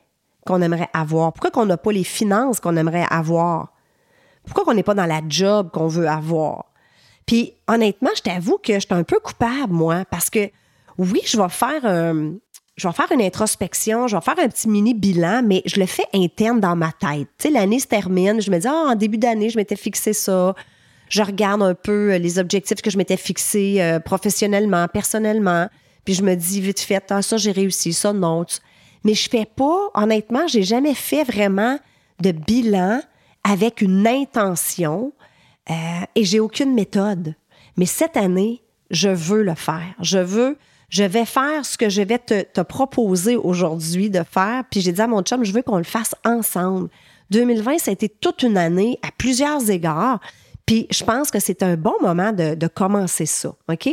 avoir? 0.94 1.32
Pourquoi 1.34 1.62
on 1.62 1.66
n'a 1.66 1.76
pas 1.76 1.92
les 1.92 2.04
finances 2.04 2.58
qu'on 2.58 2.76
aimerait 2.76 3.06
avoir? 3.10 3.72
Pourquoi 4.46 4.64
on 4.68 4.74
n'est 4.74 4.82
pas 4.82 4.94
dans 4.94 5.06
la 5.06 5.20
job 5.28 5.70
qu'on 5.72 5.88
veut 5.88 6.08
avoir? 6.08 6.64
Puis 7.26 7.52
honnêtement, 7.68 8.10
je 8.16 8.22
t'avoue 8.22 8.58
que 8.58 8.74
je 8.74 8.86
suis 8.86 8.94
un 8.94 9.02
peu 9.02 9.20
coupable, 9.20 9.72
moi, 9.72 10.04
parce 10.10 10.30
que 10.30 10.50
oui, 10.96 11.20
je 11.26 11.36
vais 11.36 11.48
faire 11.50 11.84
un, 11.84 12.36
je 12.76 12.86
vais 12.86 12.92
faire 12.92 13.10
une 13.10 13.22
introspection, 13.22 14.06
je 14.06 14.16
vais 14.16 14.22
faire 14.22 14.38
un 14.38 14.48
petit 14.48 14.68
mini 14.68 14.92
bilan, 14.92 15.42
mais 15.42 15.62
je 15.64 15.80
le 15.80 15.86
fais 15.86 16.04
interne 16.12 16.60
dans 16.60 16.76
ma 16.76 16.92
tête. 16.92 17.28
Tu 17.38 17.48
sais, 17.48 17.50
l'année 17.50 17.80
se 17.80 17.86
termine, 17.86 18.40
je 18.40 18.50
me 18.50 18.58
dis, 18.58 18.68
ah, 18.68 18.88
en 18.90 18.94
début 18.94 19.16
d'année, 19.16 19.48
je 19.48 19.56
m'étais 19.56 19.76
fixé 19.76 20.12
ça. 20.12 20.54
Je 21.08 21.22
regarde 21.22 21.62
un 21.62 21.74
peu 21.74 22.12
euh, 22.12 22.18
les 22.18 22.38
objectifs 22.38 22.82
que 22.82 22.90
je 22.90 22.98
m'étais 22.98 23.16
fixés 23.16 23.76
euh, 23.80 23.98
professionnellement, 23.98 24.88
personnellement. 24.88 25.68
Puis 26.04 26.14
je 26.14 26.22
me 26.22 26.34
dis 26.34 26.60
vite 26.60 26.80
fait, 26.80 27.04
ah, 27.10 27.22
ça, 27.22 27.38
j'ai 27.38 27.52
réussi, 27.52 27.94
ça, 27.94 28.12
non. 28.12 28.44
Mais 29.04 29.14
je 29.14 29.30
fais 29.30 29.46
pas, 29.46 29.90
honnêtement, 29.94 30.46
j'ai 30.46 30.62
jamais 30.62 30.94
fait 30.94 31.24
vraiment 31.24 31.78
de 32.20 32.32
bilan 32.32 33.00
avec 33.44 33.80
une 33.80 34.06
intention 34.06 35.12
euh, 35.70 35.74
et 36.14 36.24
j'ai 36.24 36.40
aucune 36.40 36.74
méthode. 36.74 37.34
Mais 37.78 37.86
cette 37.86 38.16
année, 38.16 38.62
je 38.90 39.08
veux 39.08 39.42
le 39.42 39.54
faire. 39.54 39.94
Je 40.00 40.18
veux 40.18 40.58
je 40.88 41.04
vais 41.04 41.24
faire 41.24 41.64
ce 41.64 41.76
que 41.76 41.88
je 41.88 42.02
vais 42.02 42.18
te, 42.18 42.60
proposer 42.62 43.36
aujourd'hui 43.36 44.10
de 44.10 44.22
faire. 44.22 44.64
Puis 44.70 44.80
j'ai 44.80 44.92
dit 44.92 45.00
à 45.00 45.06
mon 45.06 45.22
chum, 45.22 45.44
je 45.44 45.52
veux 45.52 45.62
qu'on 45.62 45.78
le 45.78 45.84
fasse 45.84 46.14
ensemble. 46.24 46.88
2020, 47.30 47.78
ça 47.78 47.90
a 47.90 47.92
été 47.92 48.08
toute 48.08 48.42
une 48.42 48.56
année 48.56 48.98
à 49.02 49.08
plusieurs 49.16 49.68
égards. 49.68 50.20
Puis 50.64 50.86
je 50.90 51.04
pense 51.04 51.30
que 51.30 51.40
c'est 51.40 51.62
un 51.62 51.76
bon 51.76 51.94
moment 52.00 52.32
de, 52.32 52.66
commencer 52.68 53.26
ça. 53.26 53.54
OK? 53.68 53.88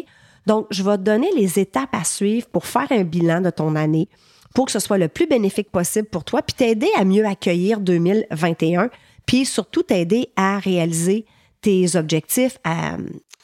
Donc, 0.46 0.68
je 0.72 0.84
vais 0.84 0.98
te 0.98 1.04
donner 1.04 1.30
les 1.36 1.60
étapes 1.60 1.94
à 1.94 2.04
suivre 2.04 2.48
pour 2.48 2.66
faire 2.66 2.92
un 2.92 3.04
bilan 3.04 3.40
de 3.42 3.50
ton 3.50 3.76
année, 3.76 4.10
pour 4.54 4.66
que 4.66 4.72
ce 4.74 4.80
soit 4.80 4.98
le 4.98 5.08
plus 5.08 5.26
bénéfique 5.26 5.72
possible 5.72 6.08
pour 6.10 6.26
toi, 6.26 6.42
puis 6.42 6.54
t'aider 6.54 6.90
à 6.98 7.06
mieux 7.06 7.26
accueillir 7.26 7.80
2021, 7.80 8.90
puis 9.26 9.46
surtout 9.46 9.84
t'aider 9.84 10.30
à 10.36 10.60
réaliser 10.60 11.26
tes 11.62 11.96
objectifs 11.96 12.58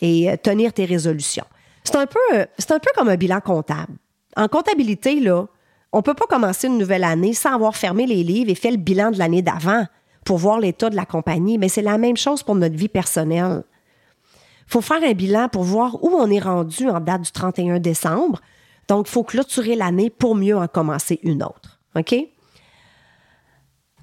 et 0.02 0.30
tenir 0.44 0.74
tes 0.74 0.84
résolutions. 0.84 1.46
C'est 1.90 1.98
un, 1.98 2.80
peu, 2.80 2.90
comme 2.96 3.10
un 3.10 3.16
bilan 3.16 3.42
comptable. 3.42 3.94
En 4.38 4.48
comptabilité, 4.48 5.20
là, 5.20 5.48
on 5.92 6.04
peut 6.04 6.14
pas 6.14 6.28
commencer 6.28 6.68
une 6.68 6.78
nouvelle 6.78 7.04
année 7.04 7.34
sans 7.34 7.54
avoir 7.56 7.76
fermé 7.76 8.06
les 8.06 8.24
livres 8.24 8.52
et 8.52 8.56
fait 8.56 8.70
le 8.70 8.78
bilan 8.78 9.10
de 9.10 9.18
l'année 9.18 9.42
d'avant 9.42 9.86
pour 10.24 10.38
voir 10.38 10.60
l'état 10.60 10.92
de 10.92 10.96
la 10.96 11.06
compagnie, 11.06 11.58
mais 11.58 11.70
c'est 11.70 11.82
la 11.82 11.98
même 11.98 12.18
chose 12.18 12.44
pour 12.44 12.54
notre 12.54 12.76
vie 12.76 12.90
personnelle. 12.90 13.64
Faut 14.68 14.82
faire 14.82 15.02
un 15.04 15.14
bilan 15.14 15.50
pour 15.50 15.64
voir 15.64 16.04
où 16.04 16.10
on 16.10 16.30
est 16.30 16.40
rendu 16.40 16.88
en 16.88 17.00
date 17.00 17.24
du 17.24 17.32
31 17.32 17.80
décembre. 17.80 18.40
Donc, 18.88 19.08
il 19.08 19.12
faut 19.12 19.24
clôturer 19.24 19.76
l'année 19.76 20.12
pour 20.12 20.36
mieux 20.36 20.56
en 20.56 20.68
commencer 20.68 21.20
une 21.24 21.42
autre. 21.42 21.80
OK? 21.96 22.16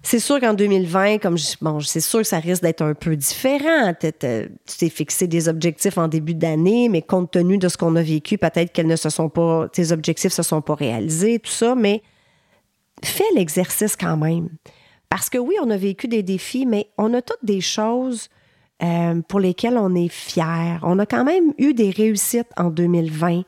C'est 0.09 0.21
sûr 0.21 0.39
qu'en 0.39 0.55
2020, 0.55 1.19
comme 1.19 1.37
je, 1.37 1.57
bon, 1.61 1.81
c'est 1.81 2.01
sûr 2.01 2.21
que 2.21 2.29
ça 2.29 2.39
risque 2.39 2.63
d'être 2.63 2.83
un 2.83 2.95
peu 2.95 3.17
différent. 3.17 3.93
Tu 3.99 4.13
t'es 4.13 4.89
fixé 4.89 5.27
des 5.27 5.49
objectifs 5.49 5.99
en 5.99 6.07
début 6.07 6.35
d'année, 6.35 6.89
mais 6.89 7.03
compte 7.03 7.33
tenu 7.33 7.59
de 7.59 7.69
ce 7.69 7.77
qu'on 7.77 7.97
a 7.97 8.03
vécu, 8.03 8.39
peut-être 8.39 8.73
qu'elles 8.73 8.87
ne 8.87 8.95
se 8.95 9.11
sont 9.11 9.29
pas, 9.29 9.69
tes 9.69 9.91
objectifs 9.91 10.33
se 10.33 10.45
sont 10.45 10.63
pas 10.63 10.77
réalisés, 10.77 11.41
tout 11.41 11.51
ça, 11.51 11.75
mais 11.75 12.05
fais 13.03 13.25
l'exercice 13.35 13.97
quand 13.97 14.17
même. 14.17 14.49
Parce 15.09 15.29
que 15.29 15.39
oui, 15.39 15.57
on 15.61 15.71
a 15.71 15.77
vécu 15.77 16.07
des 16.07 16.23
défis, 16.23 16.67
mais 16.67 16.87
on 16.99 17.13
a 17.13 17.21
toutes 17.21 17.45
des 17.45 17.61
choses 17.61 18.29
euh, 18.85 19.21
pour 19.27 19.41
lesquelles 19.41 19.77
on 19.77 19.93
est 19.97 20.07
fier. 20.07 20.79
On 20.85 21.01
a 21.01 21.07
quand 21.07 21.25
même 21.25 21.53
eu 21.59 21.75
des 21.75 21.91
réussites 21.91 22.53
en 22.57 22.71
2020. 22.71 23.43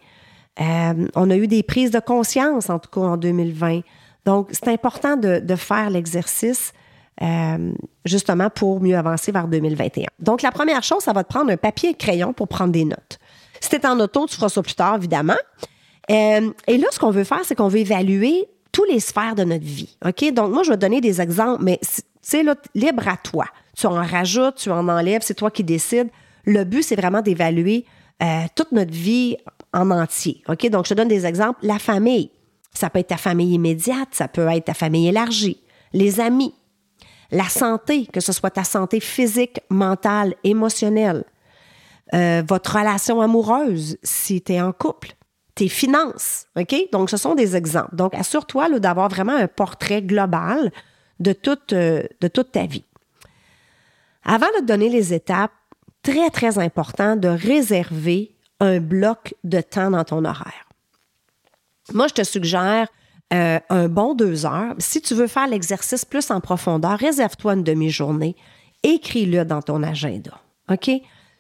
Euh, 0.61 1.07
on 1.15 1.31
a 1.31 1.37
eu 1.37 1.47
des 1.47 1.63
prises 1.63 1.93
de 1.93 2.01
conscience, 2.01 2.69
en 2.69 2.81
tout 2.81 2.91
cas 2.91 3.07
en 3.07 3.17
2020. 3.17 3.83
Donc, 4.29 4.51
c'est 4.53 4.69
important 4.69 5.17
de, 5.17 5.57
faire 5.57 5.89
l'exercice 5.89 6.75
euh, 7.23 7.73
justement 8.05 8.51
pour 8.51 8.79
mieux 8.83 8.95
avancer 8.95 9.33
vers 9.33 9.49
2021. 9.49 10.05
Donc, 10.19 10.43
la 10.43 10.53
première 10.53 10.83
chose, 10.83 11.03
ça 11.03 11.15
va 11.15 11.25
te 11.25 11.31
prendre 11.31 11.51
un 11.51 11.57
papier 11.57 11.91
et 11.91 11.95
crayon 11.95 12.35
pour 12.35 12.47
prendre 12.47 12.71
des 12.71 12.85
notes. 12.85 13.19
Si 13.59 13.71
tu 13.71 13.77
es 13.77 13.87
en 13.87 13.99
auto, 13.99 14.27
tu 14.27 14.37
feras 14.37 14.51
ça 14.51 14.61
plus 14.61 14.75
tard, 14.75 14.97
évidemment. 14.97 15.39
Euh, 16.11 16.51
et 16.67 16.77
là, 16.77 16.89
ce 16.91 16.99
qu'on 16.99 17.11
veut 17.11 17.25
faire, 17.25 17.41
c'est 17.43 17.55
qu'on 17.55 17.69
veut 17.69 17.79
évaluer 17.79 18.45
tous 18.71 18.85
les 18.85 19.01
sphères 19.01 19.35
de 19.35 19.45
notre 19.45 19.65
vie. 19.65 19.97
OK? 20.05 20.31
Donc, 20.35 20.53
moi, 20.53 20.63
je 20.63 20.69
vais 20.73 20.77
te 20.77 20.83
donner 20.83 21.01
des 21.01 21.23
exemples, 21.23 21.65
mais 21.65 21.81
c'est 22.21 22.45
libre 22.75 23.09
à 23.09 23.17
toi. 23.17 23.47
Tu 23.79 23.87
en 23.87 23.95
rajoutes, 23.95 24.57
tu 24.57 24.71
en 24.71 24.91
enlèves, 24.91 25.23
c'est 25.25 25.33
toi 25.33 25.51
qui 25.51 25.65
décides. 25.65 26.11
Le 26.45 26.65
but, 26.65 26.83
c'est 26.83 26.97
vraiment 26.97 27.23
d'évaluer 27.23 27.87
euh, 28.23 28.43
toute 28.55 28.73
notre 28.73 28.93
vie 28.93 29.39
en 29.73 29.91
entier. 29.91 30.43
OK? 30.51 30.69
Donc, 30.69 30.85
je 30.85 30.91
te 30.91 30.95
donne 30.95 31.09
des 31.09 31.25
exemples. 31.25 31.61
La 31.63 31.79
famille. 31.79 32.31
Ça 32.79 32.91
peut 32.91 33.01
être 33.01 33.09
ta 33.09 33.17
famille 33.17 33.55
immédiate, 33.55 34.11
ça 34.13 34.29
peut 34.29 34.47
être 34.47 34.67
ta 34.67 34.75
famille 34.75 35.09
élargie, 35.09 35.61
les 35.93 36.21
amis, 36.21 36.55
la 37.33 37.49
santé, 37.49 38.07
que 38.07 38.21
ce 38.21 38.33
soit 38.33 38.51
ta 38.51 38.63
santé 38.63 39.01
physique, 39.01 39.59
mentale, 39.69 40.37
émotionnelle, 40.45 41.25
euh, 42.15 42.45
votre 42.47 42.79
relation 42.79 43.21
amoureuse 43.21 43.99
si 44.05 44.43
tu 44.43 44.53
es 44.53 44.61
en 44.61 44.71
couple, 44.71 45.17
tes 45.57 45.67
finances, 45.69 46.47
OK? 46.57 46.73
Donc, 46.93 47.11
ce 47.11 47.17
sont 47.17 47.35
des 47.35 47.57
exemples. 47.57 47.97
Donc, 47.97 48.15
assure-toi 48.15 48.79
d'avoir 48.79 49.09
vraiment 49.09 49.35
un 49.35 49.49
portrait 49.49 50.01
global 50.01 50.71
de 51.19 51.33
toute, 51.33 51.73
euh, 51.73 52.05
de 52.21 52.29
toute 52.29 52.53
ta 52.53 52.67
vie. 52.67 52.85
Avant 54.23 54.47
de 54.61 54.65
donner 54.65 54.89
les 54.89 55.13
étapes, 55.13 55.51
très, 56.05 56.31
très 56.31 56.61
important 56.61 57.17
de 57.17 57.27
réserver 57.27 58.37
un 58.61 58.79
bloc 58.79 59.35
de 59.43 59.61
temps 59.61 59.91
dans 59.91 60.05
ton 60.05 60.25
horaire. 60.25 60.68
Moi, 61.93 62.09
je 62.09 62.15
te 62.15 62.25
suggère 62.25 62.89
euh, 63.33 63.59
un 63.69 63.89
bon 63.89 64.15
deux 64.15 64.47
heures. 64.47 64.75
Si 64.79 65.01
tu 65.01 65.15
veux 65.15 65.27
faire 65.27 65.47
l'exercice 65.47 66.05
plus 66.05 66.31
en 66.31 66.41
profondeur, 66.41 66.99
réserve-toi 66.99 67.55
une 67.55 67.65
demi-journée. 67.65 68.37
Écris-le 68.83 69.45
dans 69.45 69.63
ton 69.63 69.83
agenda. 69.83 70.41
OK? 70.71 70.91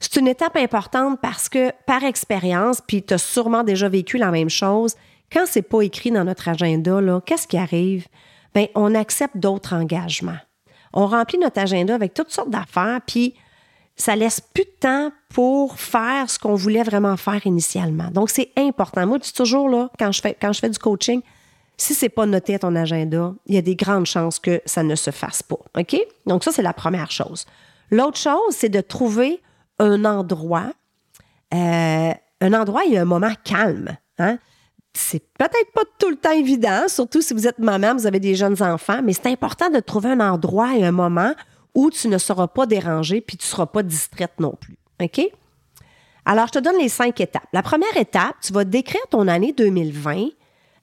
C'est 0.00 0.16
une 0.16 0.28
étape 0.28 0.56
importante 0.56 1.18
parce 1.20 1.48
que, 1.48 1.72
par 1.86 2.04
expérience, 2.04 2.80
puis 2.86 3.02
tu 3.02 3.14
as 3.14 3.18
sûrement 3.18 3.64
déjà 3.64 3.88
vécu 3.88 4.16
la 4.16 4.30
même 4.30 4.50
chose, 4.50 4.94
quand 5.32 5.44
c'est 5.46 5.62
pas 5.62 5.82
écrit 5.82 6.10
dans 6.10 6.24
notre 6.24 6.48
agenda, 6.48 7.00
qu'est-ce 7.26 7.46
qui 7.46 7.58
arrive? 7.58 8.06
Bien, 8.54 8.66
on 8.74 8.94
accepte 8.94 9.36
d'autres 9.36 9.74
engagements. 9.74 10.38
On 10.92 11.06
remplit 11.06 11.38
notre 11.38 11.60
agenda 11.60 11.94
avec 11.94 12.14
toutes 12.14 12.30
sortes 12.30 12.50
d'affaires, 12.50 13.00
puis 13.06 13.34
ça 13.98 14.14
laisse 14.14 14.40
plus 14.40 14.64
de 14.64 14.78
temps 14.80 15.12
pour 15.28 15.78
faire 15.78 16.30
ce 16.30 16.38
qu'on 16.38 16.54
voulait 16.54 16.84
vraiment 16.84 17.16
faire 17.16 17.44
initialement. 17.46 18.10
Donc, 18.10 18.30
c'est 18.30 18.52
important. 18.56 19.06
Moi, 19.06 19.18
je 19.20 19.24
dis 19.24 19.32
toujours, 19.32 19.68
là, 19.68 19.90
quand 19.98 20.12
je 20.12 20.20
fais, 20.20 20.68
du 20.70 20.78
coaching, 20.78 21.20
si 21.76 21.94
c'est 21.94 22.08
pas 22.08 22.24
noté 22.24 22.54
à 22.54 22.58
ton 22.60 22.74
agenda, 22.76 23.34
il 23.46 23.56
y 23.56 23.58
a 23.58 23.62
des 23.62 23.74
grandes 23.76 24.06
chances 24.06 24.38
que 24.38 24.62
ça 24.64 24.82
ne 24.82 24.94
se 24.94 25.10
fasse 25.10 25.42
pas. 25.42 25.58
OK? 25.76 25.96
Donc, 26.26 26.44
ça, 26.44 26.52
c'est 26.52 26.62
la 26.62 26.72
première 26.72 27.10
chose. 27.10 27.44
L'autre 27.90 28.18
chose, 28.18 28.52
c'est 28.52 28.68
de 28.68 28.80
trouver 28.80 29.40
un 29.80 30.04
endroit, 30.04 30.72
euh, 31.54 32.12
un 32.40 32.52
endroit, 32.52 32.82
a 32.82 33.00
un 33.00 33.04
moment 33.04 33.32
calme. 33.44 33.96
Hein? 34.18 34.38
C'est 34.94 35.22
peut-être 35.38 35.72
pas 35.74 35.82
tout 35.98 36.10
le 36.10 36.16
temps 36.16 36.32
évident, 36.32 36.88
surtout 36.88 37.20
si 37.20 37.34
vous 37.34 37.46
êtes 37.46 37.58
maman, 37.58 37.94
vous 37.94 38.06
avez 38.06 38.20
des 38.20 38.34
jeunes 38.34 38.60
enfants, 38.62 39.00
mais 39.02 39.12
c'est 39.12 39.26
important 39.26 39.70
de 39.70 39.80
trouver 39.80 40.10
un 40.10 40.20
endroit 40.20 40.76
et 40.76 40.84
un 40.84 40.92
moment 40.92 41.32
où 41.74 41.90
tu 41.90 42.08
ne 42.08 42.18
seras 42.18 42.48
pas 42.48 42.66
dérangé 42.66 43.20
puis 43.20 43.36
tu 43.36 43.44
ne 43.44 43.50
seras 43.50 43.66
pas 43.66 43.82
distraite 43.82 44.38
non 44.38 44.54
plus. 44.58 44.78
OK? 45.00 45.20
Alors, 46.24 46.46
je 46.48 46.52
te 46.52 46.58
donne 46.58 46.78
les 46.78 46.88
cinq 46.88 47.20
étapes. 47.20 47.46
La 47.52 47.62
première 47.62 47.96
étape, 47.96 48.36
tu 48.42 48.52
vas 48.52 48.64
décrire 48.64 49.06
ton 49.10 49.28
année 49.28 49.52
2020 49.52 50.28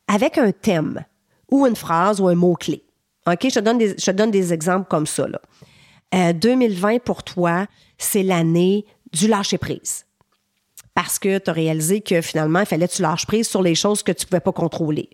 avec 0.07 0.37
un 0.37 0.51
thème 0.51 1.05
ou 1.51 1.67
une 1.67 1.75
phrase 1.75 2.19
ou 2.19 2.27
un 2.27 2.35
mot-clé. 2.35 2.83
OK? 3.27 3.39
Je 3.43 3.55
te 3.55 3.59
donne 3.59 3.77
des, 3.77 3.89
je 3.89 4.05
te 4.05 4.11
donne 4.11 4.31
des 4.31 4.53
exemples 4.53 4.87
comme 4.87 5.05
ça. 5.05 5.27
Là. 5.27 6.33
2020 6.33 7.03
pour 7.03 7.23
toi, 7.23 7.67
c'est 7.97 8.23
l'année 8.23 8.85
du 9.11 9.27
lâcher-prise. 9.27 10.05
Parce 10.93 11.19
que 11.19 11.37
tu 11.37 11.49
as 11.49 11.53
réalisé 11.53 12.01
que 12.01 12.21
finalement, 12.21 12.61
il 12.61 12.65
fallait 12.65 12.87
que 12.87 12.93
tu 12.93 13.01
lâches 13.01 13.25
prise 13.25 13.47
sur 13.47 13.61
les 13.61 13.75
choses 13.75 14.01
que 14.01 14.11
tu 14.11 14.25
ne 14.25 14.29
pouvais 14.29 14.39
pas 14.39 14.53
contrôler. 14.53 15.09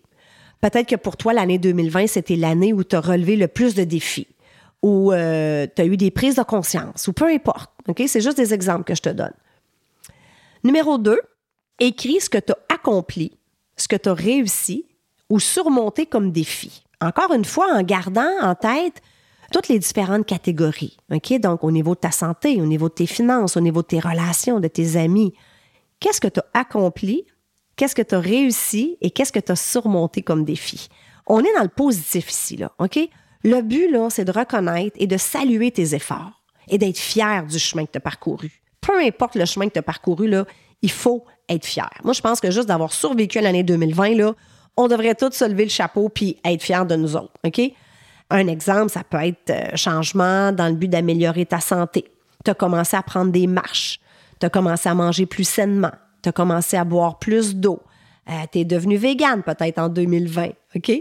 Peut-être 0.60 0.88
que 0.88 0.96
pour 0.96 1.16
toi, 1.16 1.32
l'année 1.32 1.58
2020, 1.58 2.06
c'était 2.06 2.36
l'année 2.36 2.72
où 2.72 2.84
tu 2.84 2.94
as 2.94 3.00
relevé 3.00 3.34
le 3.34 3.48
plus 3.48 3.74
de 3.74 3.82
défis, 3.82 4.28
où 4.82 5.12
euh, 5.12 5.66
tu 5.74 5.82
as 5.82 5.84
eu 5.84 5.96
des 5.96 6.10
prises 6.10 6.36
de 6.36 6.42
conscience, 6.42 7.08
ou 7.08 7.12
peu 7.12 7.26
importe. 7.26 7.70
OK? 7.88 8.02
C'est 8.06 8.20
juste 8.20 8.36
des 8.36 8.52
exemples 8.52 8.84
que 8.84 8.94
je 8.94 9.02
te 9.02 9.08
donne. 9.08 9.32
Numéro 10.64 10.98
2, 10.98 11.18
écris 11.80 12.20
ce 12.20 12.30
que 12.30 12.38
tu 12.38 12.52
as 12.52 12.74
accompli, 12.74 13.32
ce 13.76 13.88
que 13.88 13.96
tu 13.96 14.08
as 14.08 14.14
réussi 14.14 14.86
ou 15.28 15.40
surmonté 15.40 16.06
comme 16.06 16.30
défi. 16.30 16.84
Encore 17.00 17.32
une 17.32 17.44
fois, 17.44 17.72
en 17.72 17.82
gardant 17.82 18.30
en 18.40 18.54
tête 18.54 19.00
toutes 19.52 19.68
les 19.68 19.78
différentes 19.78 20.26
catégories. 20.26 20.96
Donc, 21.40 21.64
au 21.64 21.70
niveau 21.70 21.94
de 21.94 22.00
ta 22.00 22.10
santé, 22.10 22.60
au 22.60 22.66
niveau 22.66 22.88
de 22.88 22.94
tes 22.94 23.06
finances, 23.06 23.56
au 23.56 23.60
niveau 23.60 23.82
de 23.82 23.86
tes 23.86 24.00
relations, 24.00 24.60
de 24.60 24.68
tes 24.68 24.96
amis. 24.96 25.34
Qu'est-ce 26.00 26.20
que 26.20 26.28
tu 26.28 26.40
as 26.40 26.60
accompli 26.60 27.26
qu'est-ce 27.76 27.94
que 27.94 28.02
tu 28.02 28.14
as 28.14 28.20
réussi 28.20 28.96
et 29.00 29.10
qu'est-ce 29.10 29.32
que 29.32 29.40
tu 29.40 29.52
as 29.52 29.56
surmonté 29.56 30.22
comme 30.22 30.44
défi? 30.44 30.88
On 31.26 31.40
est 31.40 31.54
dans 31.56 31.62
le 31.62 31.68
positif 31.68 32.30
ici, 32.30 32.56
là, 32.56 32.72
OK? 32.78 32.98
Le 33.44 33.60
but, 33.60 33.90
là, 33.90 34.08
c'est 34.10 34.24
de 34.24 34.32
reconnaître 34.32 34.96
et 34.98 35.06
de 35.06 35.16
saluer 35.16 35.70
tes 35.70 35.94
efforts 35.94 36.42
et 36.68 36.78
d'être 36.78 36.98
fier 36.98 37.44
du 37.46 37.58
chemin 37.58 37.86
que 37.86 37.92
tu 37.92 37.98
as 37.98 38.00
parcouru. 38.00 38.62
Peu 38.80 38.98
importe 39.00 39.34
le 39.34 39.44
chemin 39.44 39.66
que 39.68 39.72
tu 39.72 39.78
as 39.78 39.82
parcouru, 39.82 40.28
là, 40.28 40.44
il 40.80 40.90
faut 40.90 41.24
être 41.48 41.66
fier. 41.66 41.90
Moi, 42.04 42.12
je 42.12 42.20
pense 42.20 42.40
que 42.40 42.50
juste 42.50 42.68
d'avoir 42.68 42.92
survécu 42.92 43.38
à 43.38 43.42
l'année 43.42 43.62
2020, 43.62 44.14
là, 44.16 44.34
on 44.76 44.88
devrait 44.88 45.14
tous 45.14 45.32
se 45.32 45.44
lever 45.44 45.64
le 45.64 45.70
chapeau 45.70 46.08
puis 46.08 46.38
être 46.44 46.62
fiers 46.62 46.84
de 46.86 46.96
nous 46.96 47.16
autres, 47.16 47.34
OK? 47.44 47.60
Un 48.30 48.46
exemple, 48.46 48.90
ça 48.90 49.04
peut 49.04 49.22
être 49.22 49.50
euh, 49.50 49.76
changement 49.76 50.52
dans 50.52 50.68
le 50.68 50.74
but 50.74 50.88
d'améliorer 50.88 51.44
ta 51.44 51.60
santé. 51.60 52.06
Tu 52.44 52.50
as 52.50 52.54
commencé 52.54 52.96
à 52.96 53.02
prendre 53.02 53.30
des 53.30 53.46
marches. 53.46 54.00
Tu 54.40 54.46
as 54.46 54.50
commencé 54.50 54.88
à 54.88 54.94
manger 54.94 55.26
plus 55.26 55.44
sainement 55.44 55.90
tu 56.22 56.28
as 56.28 56.32
commencé 56.32 56.76
à 56.76 56.84
boire 56.84 57.18
plus 57.18 57.56
d'eau. 57.56 57.80
Euh, 58.30 58.32
tu 58.52 58.60
es 58.60 58.64
devenu 58.64 58.96
végane 58.96 59.42
peut-être 59.42 59.78
en 59.78 59.88
2020, 59.88 60.50
OK? 60.76 60.92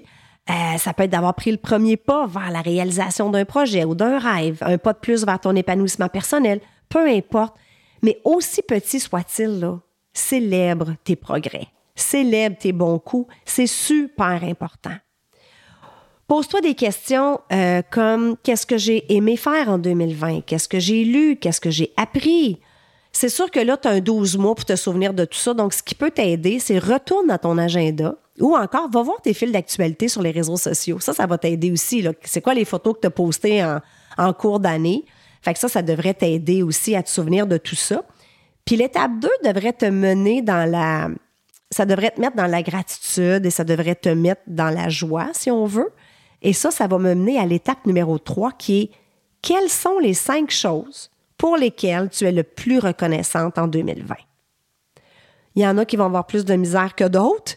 Euh, 0.49 0.77
ça 0.77 0.93
peut 0.93 1.03
être 1.03 1.11
d'avoir 1.11 1.35
pris 1.35 1.51
le 1.51 1.57
premier 1.57 1.97
pas 1.97 2.25
vers 2.25 2.51
la 2.51 2.61
réalisation 2.61 3.29
d'un 3.29 3.45
projet 3.45 3.85
ou 3.85 3.93
d'un 3.93 4.17
rêve, 4.17 4.57
un 4.61 4.77
pas 4.77 4.93
de 4.93 4.97
plus 4.97 5.25
vers 5.25 5.39
ton 5.39 5.55
épanouissement 5.55 6.09
personnel, 6.09 6.59
peu 6.89 7.07
importe. 7.07 7.55
Mais 8.01 8.19
aussi 8.23 8.61
petit 8.63 8.99
soit-il, 8.99 9.77
célèbre 10.13 10.95
tes 11.03 11.15
progrès, 11.15 11.67
célèbre 11.95 12.57
tes 12.57 12.71
bons 12.71 12.97
coups, 12.97 13.31
c'est 13.45 13.67
super 13.67 14.43
important. 14.43 14.95
Pose-toi 16.27 16.61
des 16.61 16.73
questions 16.73 17.39
euh, 17.51 17.81
comme 17.91 18.35
qu'est-ce 18.41 18.65
que 18.65 18.77
j'ai 18.77 19.13
aimé 19.13 19.37
faire 19.37 19.69
en 19.69 19.77
2020, 19.77 20.41
qu'est-ce 20.41 20.67
que 20.67 20.79
j'ai 20.79 21.03
lu, 21.03 21.35
qu'est-ce 21.35 21.61
que 21.61 21.69
j'ai 21.69 21.93
appris, 21.97 22.59
c'est 23.11 23.29
sûr 23.29 23.51
que 23.51 23.59
là, 23.59 23.77
tu 23.77 23.87
as 23.87 23.91
un 23.91 23.99
12 23.99 24.37
mois 24.37 24.55
pour 24.55 24.65
te 24.65 24.75
souvenir 24.75 25.13
de 25.13 25.25
tout 25.25 25.37
ça. 25.37 25.53
Donc, 25.53 25.73
ce 25.73 25.83
qui 25.83 25.95
peut 25.95 26.11
t'aider, 26.11 26.59
c'est 26.59 26.79
retourne 26.79 27.27
dans 27.27 27.37
ton 27.37 27.57
agenda 27.57 28.15
ou 28.39 28.55
encore 28.55 28.89
va 28.89 29.01
voir 29.01 29.21
tes 29.21 29.33
fils 29.33 29.51
d'actualité 29.51 30.07
sur 30.07 30.21
les 30.21 30.31
réseaux 30.31 30.57
sociaux. 30.57 30.99
Ça, 30.99 31.13
ça 31.13 31.25
va 31.25 31.37
t'aider 31.37 31.71
aussi. 31.71 32.05
C'est 32.23 32.41
quoi 32.41 32.53
les 32.53 32.65
photos 32.65 32.95
que 32.95 33.01
tu 33.01 33.07
as 33.07 33.11
postées 33.11 33.63
en, 34.17 34.33
cours 34.33 34.59
d'année? 34.59 35.05
Fait 35.41 35.53
que 35.53 35.59
ça, 35.59 35.67
ça 35.67 35.81
devrait 35.81 36.13
t'aider 36.13 36.63
aussi 36.63 36.95
à 36.95 37.03
te 37.03 37.09
souvenir 37.09 37.47
de 37.47 37.57
tout 37.57 37.75
ça. 37.75 38.03
Puis 38.65 38.75
l'étape 38.75 39.19
2 39.19 39.29
devrait 39.43 39.73
te 39.73 39.85
mener 39.85 40.41
dans 40.41 40.69
la... 40.69 41.09
Ça 41.71 41.85
devrait 41.85 42.11
te 42.11 42.19
mettre 42.19 42.35
dans 42.35 42.47
la 42.47 42.61
gratitude 42.61 43.45
et 43.45 43.49
ça 43.49 43.63
devrait 43.63 43.95
te 43.95 44.09
mettre 44.09 44.41
dans 44.45 44.69
la 44.69 44.89
joie, 44.89 45.29
si 45.33 45.49
on 45.49 45.65
veut. 45.65 45.91
Et 46.41 46.53
ça, 46.53 46.69
ça 46.69 46.87
va 46.87 46.97
me 46.97 47.15
mener 47.15 47.39
à 47.39 47.45
l'étape 47.45 47.85
numéro 47.85 48.17
3 48.17 48.51
qui 48.53 48.81
est 48.81 48.91
quelles 49.41 49.69
sont 49.69 49.97
les 49.99 50.13
cinq 50.13 50.51
choses 50.51 51.11
pour 51.37 51.57
lesquels 51.57 52.09
tu 52.09 52.25
es 52.25 52.31
le 52.31 52.43
plus 52.43 52.79
reconnaissante 52.79 53.57
en 53.57 53.67
2020. 53.67 54.15
Il 55.55 55.63
y 55.63 55.67
en 55.67 55.77
a 55.77 55.85
qui 55.85 55.97
vont 55.97 56.05
avoir 56.05 56.27
plus 56.27 56.45
de 56.45 56.53
misère 56.53 56.95
que 56.95 57.03
d'autres, 57.03 57.55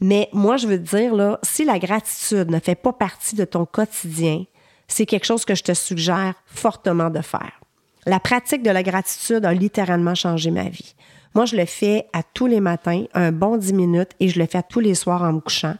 mais 0.00 0.28
moi, 0.32 0.56
je 0.56 0.66
veux 0.66 0.82
te 0.82 0.96
dire, 0.96 1.14
là, 1.14 1.38
si 1.42 1.64
la 1.64 1.78
gratitude 1.78 2.50
ne 2.50 2.58
fait 2.58 2.74
pas 2.74 2.92
partie 2.92 3.34
de 3.34 3.44
ton 3.44 3.66
quotidien, 3.66 4.44
c'est 4.86 5.06
quelque 5.06 5.26
chose 5.26 5.44
que 5.44 5.54
je 5.54 5.62
te 5.62 5.74
suggère 5.74 6.34
fortement 6.46 7.10
de 7.10 7.20
faire. 7.20 7.60
La 8.06 8.20
pratique 8.20 8.62
de 8.62 8.70
la 8.70 8.82
gratitude 8.82 9.44
a 9.44 9.52
littéralement 9.52 10.14
changé 10.14 10.50
ma 10.50 10.68
vie. 10.68 10.94
Moi, 11.34 11.44
je 11.44 11.56
le 11.56 11.66
fais 11.66 12.06
à 12.12 12.22
tous 12.22 12.46
les 12.46 12.60
matins, 12.60 13.04
un 13.12 13.32
bon 13.32 13.56
10 13.56 13.74
minutes, 13.74 14.10
et 14.18 14.28
je 14.28 14.38
le 14.38 14.46
fais 14.46 14.58
à 14.58 14.62
tous 14.62 14.80
les 14.80 14.94
soirs 14.94 15.22
en 15.22 15.32
me 15.34 15.40
couchant. 15.40 15.74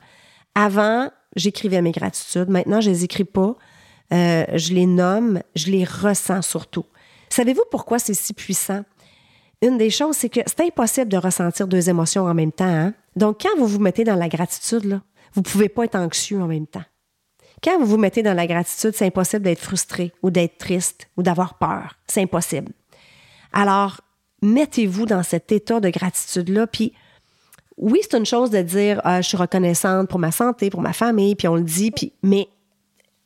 Avant, 0.54 1.10
j'écrivais 1.36 1.80
mes 1.80 1.92
gratitudes. 1.92 2.48
Maintenant, 2.48 2.80
je 2.80 2.90
les 2.90 3.04
écris 3.04 3.24
pas. 3.24 3.54
Euh, 4.12 4.44
je 4.54 4.72
les 4.72 4.86
nomme, 4.86 5.42
je 5.54 5.70
les 5.70 5.84
ressens 5.84 6.42
surtout. 6.42 6.84
Savez-vous 7.28 7.64
pourquoi 7.70 7.98
c'est 7.98 8.14
si 8.14 8.32
puissant? 8.32 8.82
Une 9.60 9.76
des 9.76 9.90
choses, 9.90 10.16
c'est 10.16 10.28
que 10.28 10.40
c'est 10.46 10.60
impossible 10.60 11.08
de 11.08 11.16
ressentir 11.16 11.66
deux 11.66 11.88
émotions 11.88 12.24
en 12.24 12.34
même 12.34 12.52
temps. 12.52 12.64
Hein? 12.64 12.94
Donc, 13.16 13.40
quand 13.42 13.58
vous 13.58 13.66
vous 13.66 13.80
mettez 13.80 14.04
dans 14.04 14.14
la 14.14 14.28
gratitude, 14.28 15.00
vous 15.32 15.40
ne 15.40 15.44
pouvez 15.44 15.68
pas 15.68 15.84
être 15.84 15.96
anxieux 15.96 16.40
en 16.40 16.46
même 16.46 16.66
temps. 16.66 16.84
Quand 17.62 17.78
vous 17.80 17.86
vous 17.86 17.96
mettez 17.96 18.22
dans 18.22 18.34
la 18.34 18.46
gratitude, 18.46 18.92
c'est 18.94 19.06
impossible 19.06 19.42
d'être 19.42 19.60
frustré 19.60 20.12
ou 20.22 20.30
d'être 20.30 20.58
triste 20.58 21.08
ou 21.16 21.22
d'avoir 21.22 21.54
peur. 21.54 21.98
C'est 22.06 22.22
impossible. 22.22 22.72
Alors, 23.52 24.00
mettez-vous 24.42 25.06
dans 25.06 25.24
cet 25.24 25.50
état 25.50 25.80
de 25.80 25.90
gratitude-là, 25.90 26.68
puis 26.68 26.92
oui, 27.76 28.00
c'est 28.02 28.16
une 28.16 28.26
chose 28.26 28.50
de 28.50 28.62
dire 28.62 29.00
ah, 29.04 29.20
je 29.20 29.28
suis 29.28 29.36
reconnaissante 29.36 30.08
pour 30.08 30.20
ma 30.20 30.30
santé, 30.30 30.70
pour 30.70 30.82
ma 30.82 30.92
famille, 30.92 31.34
puis 31.34 31.48
on 31.48 31.56
le 31.56 31.62
dit, 31.62 31.90
puis 31.90 32.12
mais 32.22 32.48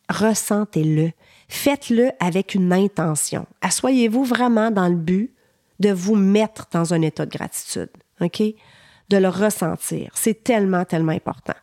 ressentez-le. 0.08 1.10
Faites-le 1.48 2.10
avec 2.20 2.54
une 2.54 2.72
intention. 2.72 3.46
Assoyez-vous 3.60 4.24
vraiment 4.24 4.70
dans 4.70 4.88
le 4.88 4.94
but 4.94 5.34
de 5.82 5.92
vous 5.92 6.14
mettre 6.14 6.68
dans 6.72 6.94
un 6.94 7.02
état 7.02 7.26
de 7.26 7.30
gratitude, 7.30 7.90
OK? 8.20 8.42
De 9.10 9.16
le 9.16 9.28
ressentir. 9.28 10.10
C'est 10.14 10.44
tellement, 10.44 10.84
tellement 10.84 11.12
important. 11.12 11.54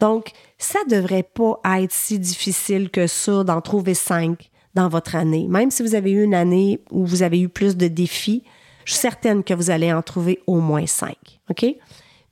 Donc, 0.00 0.32
ça 0.58 0.80
ne 0.86 0.96
devrait 0.96 1.22
pas 1.22 1.60
être 1.78 1.92
si 1.92 2.18
difficile 2.18 2.90
que 2.90 3.06
ça 3.06 3.44
d'en 3.44 3.60
trouver 3.60 3.94
cinq 3.94 4.50
dans 4.74 4.88
votre 4.88 5.16
année. 5.16 5.46
Même 5.48 5.70
si 5.70 5.82
vous 5.82 5.94
avez 5.94 6.10
eu 6.10 6.24
une 6.24 6.34
année 6.34 6.80
où 6.90 7.06
vous 7.06 7.22
avez 7.22 7.40
eu 7.40 7.48
plus 7.48 7.76
de 7.76 7.88
défis, 7.88 8.44
je 8.84 8.92
suis 8.92 9.00
certaine 9.00 9.44
que 9.44 9.54
vous 9.54 9.70
allez 9.70 9.92
en 9.92 10.02
trouver 10.02 10.42
au 10.46 10.60
moins 10.60 10.86
cinq. 10.86 11.40
OK? 11.50 11.64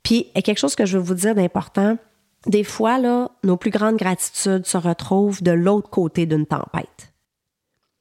Puis, 0.03 0.27
il 0.29 0.31
y 0.35 0.39
a 0.39 0.41
quelque 0.41 0.59
chose 0.59 0.75
que 0.75 0.85
je 0.85 0.97
veux 0.97 1.03
vous 1.03 1.13
dire 1.13 1.33
d'important. 1.33 1.97
Des 2.45 2.63
fois, 2.63 2.99
là, 2.99 3.31
nos 3.43 3.57
plus 3.57 3.71
grandes 3.71 3.97
gratitudes 3.97 4.65
se 4.65 4.77
retrouvent 4.77 5.41
de 5.41 5.51
l'autre 5.51 5.89
côté 5.89 6.25
d'une 6.25 6.45
tempête. 6.45 7.13